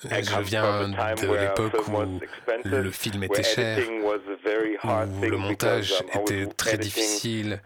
Je 0.00 0.40
viens 0.42 0.88
de 0.88 1.34
l'époque 1.34 1.88
où 1.88 2.20
le 2.64 2.90
film 2.92 3.24
était 3.24 3.42
cher, 3.42 3.80
où 4.04 5.22
le 5.22 5.36
montage 5.36 6.04
était 6.14 6.46
très 6.46 6.78
difficile, 6.78 7.60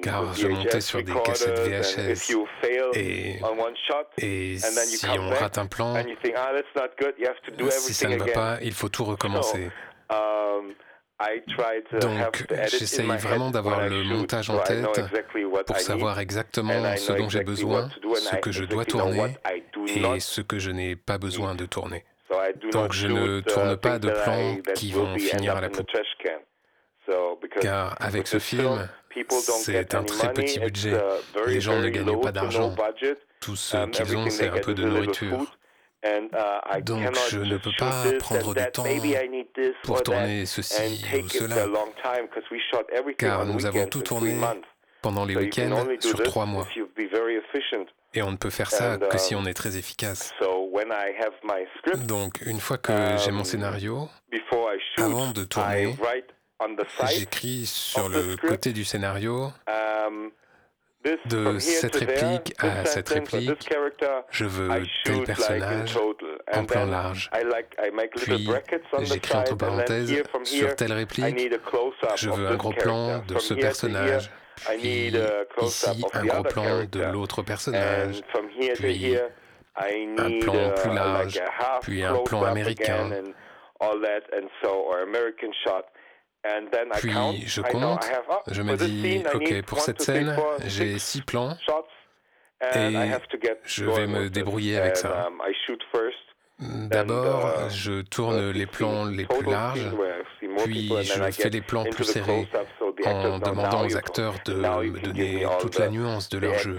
car 0.00 0.32
je 0.32 0.46
montais 0.46 0.80
sur 0.80 1.02
des 1.02 1.12
cassettes 1.24 1.58
VHS. 1.58 2.32
Et, 2.94 3.40
et 4.18 4.58
si 4.58 5.06
on 5.18 5.30
rate 5.30 5.58
un 5.58 5.66
plan, 5.66 5.96
si 7.70 7.94
ça 7.94 8.08
ne 8.08 8.16
va 8.16 8.26
pas, 8.26 8.58
il 8.62 8.72
faut 8.72 8.88
tout 8.88 9.04
recommencer. 9.04 9.70
Donc 12.00 12.46
j'essaye 12.68 13.06
vraiment 13.06 13.50
d'avoir 13.50 13.88
le 13.88 14.02
montage 14.04 14.50
en 14.50 14.58
tête 14.58 15.00
pour 15.66 15.78
savoir 15.78 16.18
exactement 16.18 16.96
ce 16.96 17.12
dont 17.12 17.28
j'ai 17.28 17.44
besoin, 17.44 17.88
ce 18.14 18.36
que 18.36 18.52
je 18.52 18.64
dois 18.64 18.84
tourner 18.84 19.36
et 19.86 20.20
ce 20.20 20.40
que 20.40 20.58
je 20.58 20.70
n'ai 20.70 20.96
pas 20.96 21.18
besoin 21.18 21.54
de 21.54 21.66
tourner. 21.66 22.04
Donc 22.72 22.92
je 22.92 23.08
ne 23.08 23.40
tourne 23.40 23.76
pas 23.76 23.98
de 23.98 24.10
plans 24.10 24.56
qui 24.74 24.92
vont 24.92 25.16
finir 25.18 25.56
à 25.56 25.60
la 25.60 25.68
poubelle. 25.68 26.02
Car 27.60 27.96
avec 28.00 28.26
ce 28.26 28.38
film, 28.38 28.88
c'est 29.28 29.94
un 29.94 30.04
très 30.04 30.32
petit 30.32 30.60
budget. 30.60 30.98
Les 31.46 31.60
gens 31.60 31.78
ne 31.78 31.88
gagnent 31.88 32.20
pas 32.20 32.32
d'argent. 32.32 32.74
Tout 33.40 33.56
ce 33.56 33.86
qu'ils 33.86 34.16
ont, 34.16 34.30
c'est 34.30 34.48
un 34.48 34.58
peu 34.58 34.74
de 34.74 34.84
nourriture. 34.84 35.58
Donc 36.82 37.02
je 37.30 37.38
ne 37.38 37.56
peux 37.58 37.70
pas 37.78 38.04
prendre 38.18 38.54
du 38.54 38.70
temps 38.72 38.84
pour 39.84 40.02
tourner 40.02 40.46
ceci 40.46 41.04
ou 41.22 41.28
cela, 41.28 41.66
car 43.16 43.46
nous 43.46 43.66
avons 43.66 43.86
tout 43.86 44.02
tourné 44.02 44.36
pendant 45.00 45.24
les 45.24 45.36
week-ends 45.36 45.86
sur 46.00 46.22
trois 46.22 46.46
mois. 46.46 46.66
Et 48.14 48.20
on 48.22 48.30
ne 48.30 48.36
peut 48.36 48.50
faire 48.50 48.70
ça 48.70 48.98
que 48.98 49.18
si 49.18 49.34
on 49.34 49.46
est 49.46 49.54
très 49.54 49.76
efficace. 49.76 50.34
Donc 52.06 52.40
une 52.44 52.60
fois 52.60 52.78
que 52.78 52.92
j'ai 53.24 53.30
mon 53.30 53.44
scénario, 53.44 54.08
avant 54.98 55.30
de 55.30 55.44
tourner, 55.44 55.96
j'écris 57.08 57.66
sur 57.66 58.08
le 58.08 58.36
côté 58.36 58.72
du 58.72 58.84
scénario 58.84 59.52
de 61.26 61.58
cette 61.58 61.96
réplique 61.96 62.54
à 62.58 62.84
cette 62.84 63.08
réplique, 63.08 63.68
je 64.30 64.44
veux 64.44 64.68
tel 65.04 65.24
personnage 65.24 65.98
en 66.52 66.64
plan 66.64 66.86
large. 66.86 67.30
Puis 68.16 68.48
j'écris 69.02 69.36
entre 69.36 69.56
parenthèses 69.56 70.22
sur 70.44 70.76
telle 70.76 70.92
réplique, 70.92 71.50
je 72.16 72.30
veux 72.30 72.46
un 72.48 72.56
gros 72.56 72.72
plan 72.72 73.18
de 73.26 73.38
ce 73.38 73.54
personnage. 73.54 74.30
Puis 74.66 75.12
ici, 75.62 76.04
un 76.12 76.24
gros 76.24 76.42
plan 76.44 76.84
de 76.84 77.02
l'autre 77.12 77.42
personnage. 77.42 78.20
Puis 78.76 79.16
un 79.76 80.38
plan 80.40 80.70
plus 80.70 80.94
large. 80.94 81.40
Puis 81.82 82.04
un 82.04 82.18
plan 82.18 82.44
américain. 82.44 83.10
Puis 86.98 87.10
je 87.46 87.60
compte, 87.62 88.04
je 88.50 88.62
me 88.62 88.76
dis, 88.76 89.22
ok, 89.34 89.62
pour 89.66 89.80
cette 89.80 90.00
scène, 90.02 90.36
j'ai 90.66 90.98
six 90.98 91.22
plans. 91.22 91.56
et 92.74 92.94
je 93.64 93.84
vais 93.84 94.06
me 94.06 94.28
débrouiller 94.30 94.78
avec 94.78 94.96
ça. 94.96 95.28
D'abord, 96.58 97.68
je 97.70 98.02
tourne 98.02 98.50
les 98.50 98.66
plans 98.66 99.04
les 99.04 99.24
plus 99.26 99.44
larges, 99.50 99.90
puis 100.64 100.88
je 101.02 101.12
fais 101.32 101.50
les 101.50 101.60
plans 101.60 101.84
plus 101.84 102.04
serrés 102.04 102.48
en 103.04 103.38
demandant 103.40 103.84
aux 103.84 103.96
acteurs 103.96 104.34
de 104.44 104.54
me 104.54 105.00
donner 105.00 105.46
toute 105.60 105.78
la 105.78 105.88
nuance 105.88 106.28
de 106.28 106.38
leur 106.38 106.58
jeu. 106.58 106.78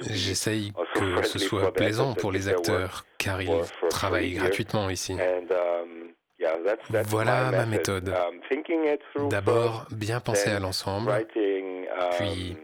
J'essaye 0.00 0.72
que 0.94 1.22
ce 1.22 1.38
soit 1.38 1.72
plaisant 1.72 2.14
pour 2.14 2.32
les 2.32 2.48
acteurs, 2.48 3.04
car 3.18 3.42
ils 3.42 3.62
travaillent 3.90 4.34
gratuitement 4.34 4.90
ici. 4.90 5.16
Voilà 7.04 7.50
ma 7.50 7.66
méthode. 7.66 8.08
Um, 8.08 9.28
D'abord, 9.28 9.86
bien 9.90 10.20
penser 10.20 10.50
à 10.50 10.58
l'ensemble, 10.58 11.26
puis 12.18 12.56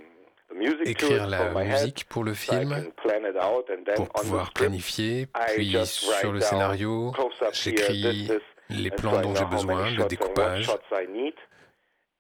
écrire 0.84 1.26
la 1.26 1.50
musique 1.64 2.06
pour 2.08 2.24
le 2.24 2.34
film, 2.34 2.90
pour 3.94 4.08
pouvoir 4.08 4.52
planifier, 4.52 5.28
puis 5.54 5.76
sur 5.84 6.32
le 6.32 6.40
scénario, 6.40 7.12
j'écris 7.52 8.30
les 8.70 8.90
plans 8.90 9.20
dont 9.20 9.34
j'ai 9.34 9.44
besoin, 9.44 9.90
le 9.90 10.04
découpage, 10.04 10.70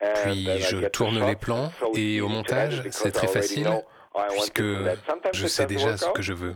puis 0.00 0.60
je 0.60 0.86
tourne 0.88 1.24
les 1.26 1.36
plans 1.36 1.72
et 1.94 2.20
au 2.20 2.28
montage, 2.28 2.82
c'est 2.90 3.12
très 3.12 3.28
facile 3.28 3.68
puisque 4.30 4.62
je 5.32 5.46
sais 5.46 5.66
déjà 5.66 5.96
ce 5.96 6.10
que 6.10 6.22
je 6.22 6.32
veux. 6.32 6.54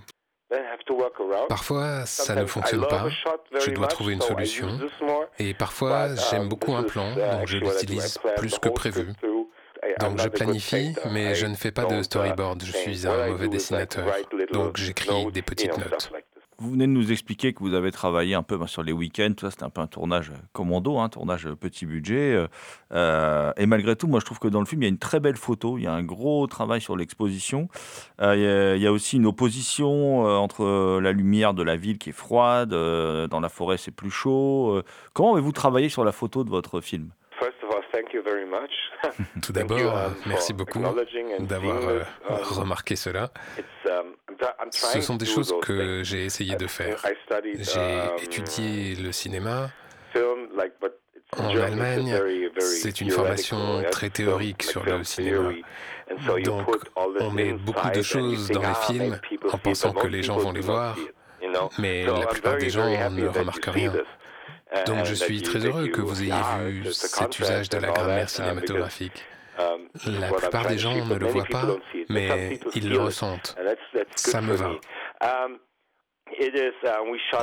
Parfois, 1.49 2.07
ça 2.07 2.35
ne 2.35 2.45
fonctionne 2.45 2.87
pas. 2.89 3.07
Je 3.61 3.71
dois 3.71 3.87
trouver 3.87 4.15
une 4.15 4.21
solution. 4.21 4.79
Et 5.39 5.55
parfois, 5.55 6.15
j'aime 6.31 6.49
beaucoup 6.49 6.75
un 6.75 6.83
plan, 6.83 7.15
donc 7.15 7.47
je 7.47 7.59
l'utilise 7.59 8.19
plus 8.37 8.59
que 8.59 8.69
prévu. 8.69 9.13
Donc 10.01 10.21
je 10.21 10.29
planifie, 10.29 10.95
mais 11.11 11.35
je 11.35 11.47
ne 11.47 11.55
fais 11.55 11.71
pas 11.71 11.85
de 11.85 12.03
storyboard. 12.03 12.63
Je 12.65 12.73
suis 12.73 13.07
un 13.07 13.29
mauvais 13.29 13.49
dessinateur. 13.49 14.07
Donc 14.53 14.77
j'écris 14.77 15.31
des 15.33 15.43
petites 15.43 15.77
notes. 15.79 16.13
Vous 16.61 16.73
venez 16.73 16.87
de 16.87 16.93
nous 16.93 17.11
expliquer 17.11 17.55
que 17.55 17.61
vous 17.61 17.73
avez 17.73 17.91
travaillé 17.91 18.35
un 18.35 18.43
peu 18.43 18.59
ben, 18.59 18.67
sur 18.67 18.83
les 18.83 18.93
week-ends, 18.93 19.33
tout 19.35 19.47
ça, 19.47 19.51
c'était 19.51 19.65
un 19.65 19.71
peu 19.71 19.81
un 19.81 19.87
tournage 19.87 20.31
commando, 20.53 20.99
un 20.99 21.05
hein, 21.05 21.09
tournage 21.09 21.49
petit 21.59 21.87
budget. 21.87 22.35
Euh, 22.35 22.49
euh, 22.93 23.51
et 23.57 23.65
malgré 23.65 23.97
tout, 23.97 24.07
moi 24.09 24.21
je 24.21 24.27
trouve 24.27 24.39
que 24.39 24.49
dans 24.49 24.61
le 24.61 24.67
film, 24.67 24.83
il 24.83 24.85
y 24.85 24.89
a 24.89 24.91
une 24.91 24.99
très 24.99 25.21
belle 25.21 25.39
photo, 25.39 25.79
il 25.79 25.85
y 25.85 25.87
a 25.87 25.93
un 25.95 26.03
gros 26.03 26.47
travail 26.47 26.83
sur 26.83 26.99
l'exposition. 26.99 27.69
Euh, 28.21 28.75
il, 28.77 28.83
y 28.83 28.87
a, 28.87 28.93
aussi 28.93 29.17
une 29.17 29.25
opposition 29.25 30.25
entre 30.25 31.01
la 31.01 31.13
lumière 31.13 31.55
de 31.55 31.63
la 31.63 31.77
ville 31.77 31.97
qui 31.97 32.11
est 32.11 32.13
froide, 32.13 32.69
dans 32.71 33.41
la 33.41 33.49
forêt 33.49 33.79
c'est 33.79 33.91
plus 33.91 34.11
chaud. 34.11 34.83
comment 35.15 35.33
avez-vous 35.33 35.53
travaillé 35.53 35.89
sur 35.89 36.05
la 36.05 36.13
photo 36.13 36.45
de 36.45 36.51
votre 36.51 36.83
film? 36.83 37.11
Tout 39.43 39.53
d'abord, 39.53 39.95
merci 40.27 40.53
beaucoup 40.53 40.83
d'avoir 41.41 41.83
um, 41.85 42.05
remarqué 42.43 42.97
cela. 42.97 43.31
Um, 43.87 44.15
ce 44.71 45.01
sont 45.01 45.17
des 45.17 45.27
choses 45.27 45.55
que 45.63 46.03
j'ai 46.05 46.25
essayé 46.25 46.57
de 46.57 46.67
faire. 46.67 47.03
J'ai 47.55 47.81
um, 47.81 48.17
étudié 48.23 48.95
le 48.97 49.13
cinéma. 49.13 49.71
En 51.39 51.57
Allemagne, 51.57 52.21
c'est 52.59 53.01
une 53.01 53.11
formation 53.11 53.83
très 53.91 54.11
théorique 54.11 54.63
sur 54.63 54.85
le 54.85 55.05
cinéma. 55.05 55.53
Donc, 56.45 56.69
on 57.21 57.31
met 57.31 57.53
beaucoup 57.53 57.91
de 57.91 58.03
choses 58.03 58.49
dans 58.49 58.61
les 58.61 58.75
films 58.87 59.21
en 59.53 59.59
pensant 59.59 59.93
que 59.93 60.07
les 60.07 60.23
gens 60.23 60.39
vont 60.39 60.53
les 60.53 60.61
voir, 60.61 60.97
mais 61.79 62.05
la 62.05 62.27
plupart 62.27 62.57
des 62.57 62.71
gens 62.71 62.89
ne 63.11 63.29
remarquent 63.29 63.67
rien. 63.67 63.93
Donc 64.87 65.05
je 65.05 65.15
suis 65.15 65.43
très 65.43 65.65
heureux 65.67 65.89
que 65.89 66.01
vous 66.01 66.23
ayez 66.23 66.33
vu 66.67 66.85
cet 66.93 67.39
usage 67.39 67.69
de 67.69 67.79
la 67.79 67.89
grammaire 67.89 68.29
cinématographique. 68.29 69.25
La 70.07 70.29
plupart 70.33 70.67
des 70.67 70.79
gens 70.79 71.05
ne 71.05 71.15
le 71.17 71.27
voient 71.27 71.45
pas, 71.45 71.77
mais 72.09 72.61
ils 72.75 72.89
le 72.89 72.99
ressentent. 72.99 73.57
Ça 74.17 74.41
me 74.41 74.55
va. 74.55 74.71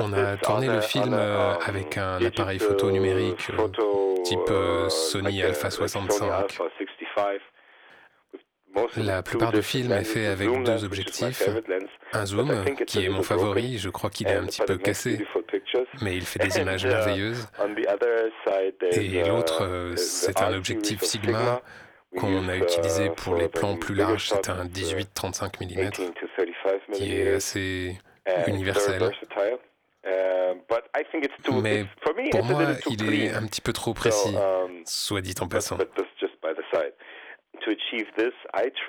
On 0.00 0.12
a 0.12 0.36
tourné 0.36 0.66
le 0.66 0.80
film 0.80 1.12
euh, 1.12 1.54
avec 1.58 1.98
un 1.98 2.24
appareil 2.24 2.58
photo 2.58 2.90
numérique 2.90 3.48
euh, 3.50 4.22
type 4.24 4.38
euh, 4.50 4.88
Sony 4.88 5.42
Alpha 5.42 5.70
65. 5.70 6.58
La 8.96 9.22
plupart 9.22 9.52
du 9.52 9.62
film 9.62 9.92
est 9.92 10.04
fait 10.04 10.26
avec 10.26 10.48
deux 10.62 10.84
objectifs. 10.84 11.48
Un 12.12 12.26
zoom, 12.26 12.64
qui 12.86 13.04
est 13.04 13.08
mon 13.08 13.22
favori, 13.22 13.78
je 13.78 13.88
crois 13.90 14.10
qu'il 14.10 14.28
est 14.28 14.34
un 14.34 14.46
petit 14.46 14.62
peu 14.62 14.76
cassé, 14.76 15.26
mais 16.02 16.16
il 16.16 16.24
fait 16.24 16.38
des 16.38 16.58
images 16.58 16.86
merveilleuses. 16.86 17.48
Et 18.92 19.24
l'autre, 19.24 19.94
c'est 19.96 20.40
un 20.40 20.54
objectif 20.54 21.02
Sigma 21.02 21.60
qu'on 22.16 22.48
a 22.48 22.56
utilisé 22.56 23.10
pour 23.10 23.34
les 23.34 23.48
plans 23.48 23.76
plus 23.76 23.94
larges, 23.94 24.28
c'est 24.28 24.48
un 24.48 24.64
18-35 24.64 25.60
mm 25.60 25.90
qui 26.92 27.14
est 27.14 27.34
assez 27.34 27.98
universel. 28.46 29.10
Mais 31.62 31.84
pour 32.30 32.44
moi, 32.44 32.62
il 32.88 33.14
est 33.14 33.30
un 33.30 33.46
petit 33.46 33.60
peu 33.60 33.72
trop 33.72 33.94
précis, 33.94 34.34
soit 34.84 35.20
dit 35.20 35.34
en 35.40 35.48
passant. 35.48 35.78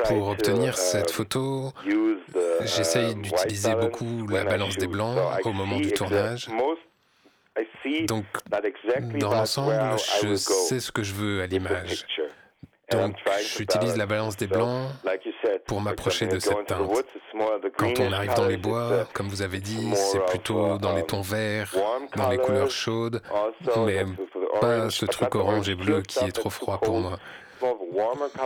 Pour 0.05 0.29
obtenir 0.29 0.77
cette 0.77 1.11
photo, 1.11 1.71
j'essaye 2.61 3.15
d'utiliser 3.15 3.75
beaucoup 3.75 4.27
la 4.27 4.43
balance 4.43 4.77
des 4.77 4.87
blancs 4.87 5.17
au 5.43 5.51
moment 5.51 5.77
du 5.77 5.91
tournage. 5.91 6.47
Donc, 8.07 8.25
dans 9.19 9.31
l'ensemble, 9.31 9.75
je 10.21 10.35
sais 10.35 10.79
ce 10.79 10.91
que 10.91 11.03
je 11.03 11.13
veux 11.13 11.41
à 11.41 11.47
l'image. 11.47 12.05
Donc, 12.91 13.17
j'utilise 13.55 13.97
la 13.97 14.05
balance 14.07 14.35
des 14.35 14.47
blancs 14.47 14.89
pour 15.65 15.79
m'approcher 15.81 16.25
de 16.25 16.39
cette 16.39 16.65
teinte. 16.65 16.89
Quand 17.77 17.99
on 17.99 18.11
arrive 18.11 18.33
dans 18.33 18.47
les 18.47 18.57
bois, 18.57 19.07
comme 19.13 19.27
vous 19.27 19.43
avez 19.43 19.59
dit, 19.59 19.93
c'est 19.95 20.25
plutôt 20.25 20.77
dans 20.77 20.95
les 20.95 21.03
tons 21.03 21.21
verts, 21.21 21.73
dans 22.15 22.29
les 22.29 22.37
couleurs 22.37 22.71
chaudes, 22.71 23.21
mais 23.85 24.05
pas 24.59 24.89
ce 24.89 25.05
truc 25.05 25.35
orange 25.35 25.69
et 25.69 25.75
bleu 25.75 26.01
qui 26.01 26.25
est 26.25 26.31
trop 26.31 26.49
froid 26.49 26.79
pour 26.79 26.99
moi, 26.99 27.19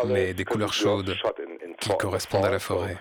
mais 0.05 0.33
des 0.33 0.45
couleurs 0.45 0.73
chaudes 0.73 1.15
qui 1.79 1.89
correspondent 1.97 2.45
à 2.45 2.51
la 2.51 2.59
forêt. 2.59 2.97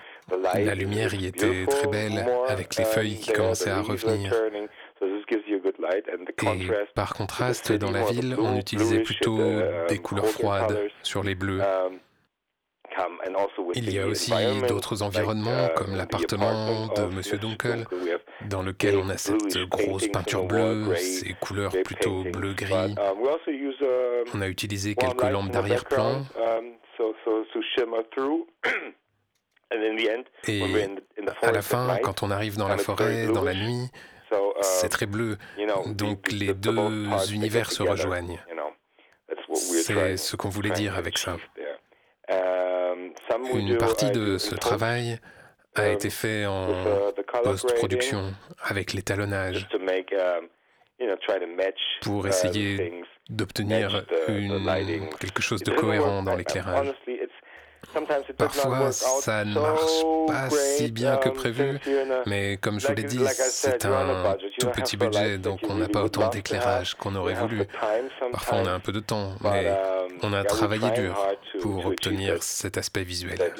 La 0.55 0.75
lumière 0.75 1.13
y 1.13 1.25
était 1.25 1.65
très 1.65 1.87
belle, 1.87 2.25
avec 2.47 2.75
les 2.75 2.85
feuilles 2.85 3.19
qui 3.19 3.33
commençaient 3.33 3.69
à 3.69 3.81
revenir. 3.81 4.33
Et 6.43 6.67
par 6.95 7.13
contraste, 7.13 7.71
dans 7.73 7.91
la 7.91 8.03
ville, 8.03 8.35
on 8.39 8.57
utilisait 8.57 9.01
plutôt 9.01 9.39
des 9.89 9.97
couleurs 9.99 10.27
froides 10.27 10.79
sur 11.01 11.23
les 11.23 11.35
bleus. 11.35 11.61
Il 13.75 13.91
y 13.91 13.99
a 13.99 14.07
aussi 14.07 14.31
d'autres 14.67 15.01
environnements, 15.01 15.69
comme 15.75 15.95
l'appartement 15.95 16.87
de 16.87 17.03
M. 17.03 17.39
Dunkel, 17.39 17.85
dans 18.47 18.61
lequel 18.61 18.97
on 18.97 19.09
a 19.09 19.17
cette 19.17 19.57
grosse 19.69 20.07
peinture 20.07 20.45
bleue, 20.45 20.95
ces 20.95 21.33
couleurs 21.33 21.73
plutôt 21.83 22.23
bleu-gris. 22.23 22.95
On 24.33 24.41
a 24.41 24.47
utilisé 24.47 24.95
quelques 24.95 25.23
lampes 25.23 25.51
d'arrière-plan. 25.51 26.23
Et 30.47 30.61
à 31.41 31.51
la 31.51 31.61
fin, 31.61 31.97
quand 32.03 32.21
on 32.21 32.29
arrive 32.29 32.57
dans 32.57 32.67
la 32.67 32.77
forêt, 32.77 33.27
dans 33.27 33.43
la 33.43 33.55
nuit, 33.55 33.89
c'est 34.61 34.89
très 34.89 35.05
bleu. 35.05 35.37
Donc 35.87 36.31
les 36.31 36.53
deux 36.53 36.71
univers 37.31 37.71
se 37.71 37.83
rejoignent. 37.83 38.39
C'est 39.53 40.17
ce 40.17 40.35
qu'on 40.35 40.49
voulait 40.49 40.71
dire 40.71 40.95
avec 40.95 41.17
ça. 41.17 41.37
Une 42.29 43.77
partie 43.77 44.11
de 44.11 44.37
ce 44.37 44.55
travail 44.55 45.19
a 45.75 45.89
été 45.89 46.09
fait 46.09 46.45
en 46.45 46.67
post-production 47.43 48.33
avec 48.63 48.93
l'étalonnage 48.93 49.67
pour 52.01 52.27
essayer 52.27 53.03
d'obtenir 53.29 54.05
quelque 55.19 55.41
chose 55.41 55.63
de 55.63 55.71
cohérent 55.71 56.23
dans 56.23 56.35
l'éclairage. 56.35 56.93
Parfois, 58.37 58.91
ça 58.91 59.45
ne 59.45 59.53
marche 59.53 60.27
pas 60.27 60.49
si 60.49 60.91
bien 60.91 61.17
que 61.17 61.29
prévu, 61.29 61.79
mais 62.25 62.57
comme 62.57 62.79
je 62.79 62.87
vous 62.87 62.93
l'ai 62.93 63.03
dit, 63.03 63.23
c'est 63.27 63.85
un 63.85 64.35
tout 64.59 64.69
petit 64.69 64.97
budget, 64.97 65.37
donc 65.37 65.59
on 65.69 65.75
n'a 65.75 65.87
pas 65.87 66.03
autant 66.03 66.29
d'éclairage 66.29 66.95
qu'on 66.95 67.15
aurait 67.15 67.35
voulu. 67.35 67.65
Parfois, 68.31 68.59
on 68.59 68.65
a 68.65 68.71
un 68.71 68.79
peu 68.79 68.91
de 68.91 68.99
temps, 68.99 69.33
mais 69.41 69.71
on 70.21 70.33
a 70.33 70.43
travaillé 70.43 70.89
dur 70.91 71.15
pour 71.61 71.85
obtenir 71.85 72.41
cet 72.41 72.77
aspect 72.77 73.03
visuel. 73.03 73.53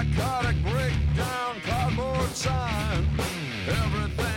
Psychotic 0.00 0.56
breakdown 0.62 1.60
cardboard 1.66 2.30
sign. 2.30 3.06
Everything's 3.68 4.29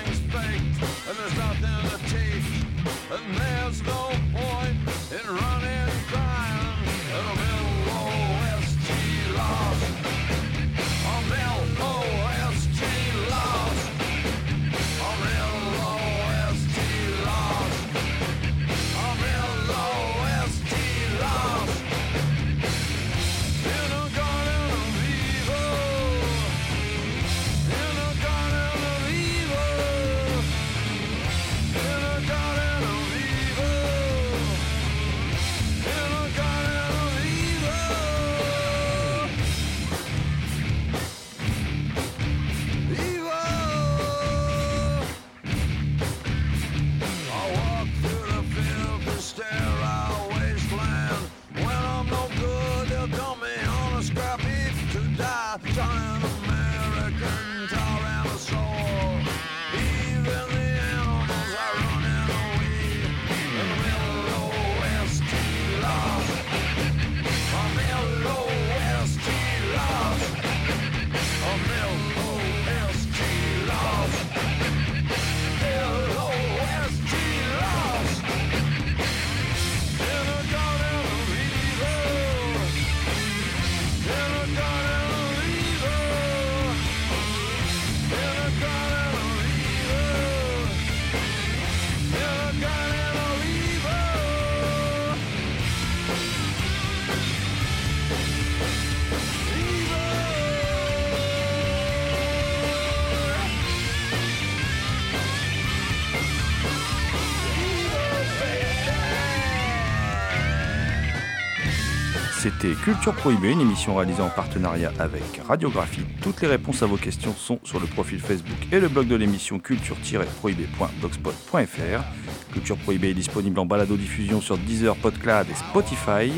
Culture 112.72 113.14
Prohibée, 113.14 113.52
une 113.52 113.60
émission 113.60 113.96
réalisée 113.96 114.22
en 114.22 114.30
partenariat 114.30 114.94
avec 114.98 115.42
Radiographie. 115.46 116.06
Toutes 116.22 116.40
les 116.42 116.48
réponses 116.48 116.82
à 116.82 116.86
vos 116.86 116.96
questions 116.96 117.36
sont 117.36 117.60
sur 117.64 117.82
le 117.82 117.88
profil 117.88 118.20
Facebook 118.20 118.56
et 118.72 118.80
le 118.80 118.88
blog 118.88 119.08
de 119.08 119.16
l'émission 119.16 119.60
culture-prohibée.blogspot.fr. 119.60 122.54
Culture 122.54 122.78
Prohibée 122.78 123.10
est 123.10 123.16
disponible 123.16 123.60
en 123.60 123.66
balado-diffusion 123.66 124.40
sur 124.40 124.58
Deezer, 124.58 124.96
Podcloud 124.96 125.48
et 125.52 125.56
Spotify. 125.56 126.32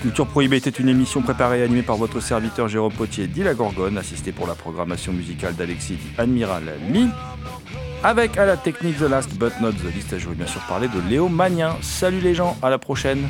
Culture 0.00 0.26
Prohibée 0.26 0.56
était 0.56 0.70
une 0.70 0.88
émission 0.88 1.20
préparée 1.20 1.60
et 1.60 1.64
animée 1.64 1.82
par 1.82 1.96
votre 1.96 2.20
serviteur 2.20 2.68
Jérôme 2.68 2.94
Potier, 2.94 3.26
dit 3.26 3.44
Gorgone, 3.54 3.98
assisté 3.98 4.32
pour 4.32 4.46
la 4.46 4.54
programmation 4.54 5.12
musicale 5.12 5.56
d'Alexis 5.56 5.98
Admiral 6.16 6.62
Mi. 6.88 7.10
Avec 8.02 8.38
à 8.38 8.46
la 8.46 8.56
technique 8.56 8.96
The 8.96 9.02
Last 9.02 9.34
But 9.34 9.52
Not 9.60 9.72
The 9.72 9.94
List, 9.94 10.18
je 10.18 10.24
voulais 10.24 10.36
bien 10.36 10.46
sûr 10.46 10.62
parler 10.62 10.88
de 10.88 11.00
Léo 11.06 11.28
Magnin. 11.28 11.76
Salut 11.82 12.20
les 12.20 12.34
gens, 12.34 12.56
à 12.62 12.70
la 12.70 12.78
prochaine 12.78 13.28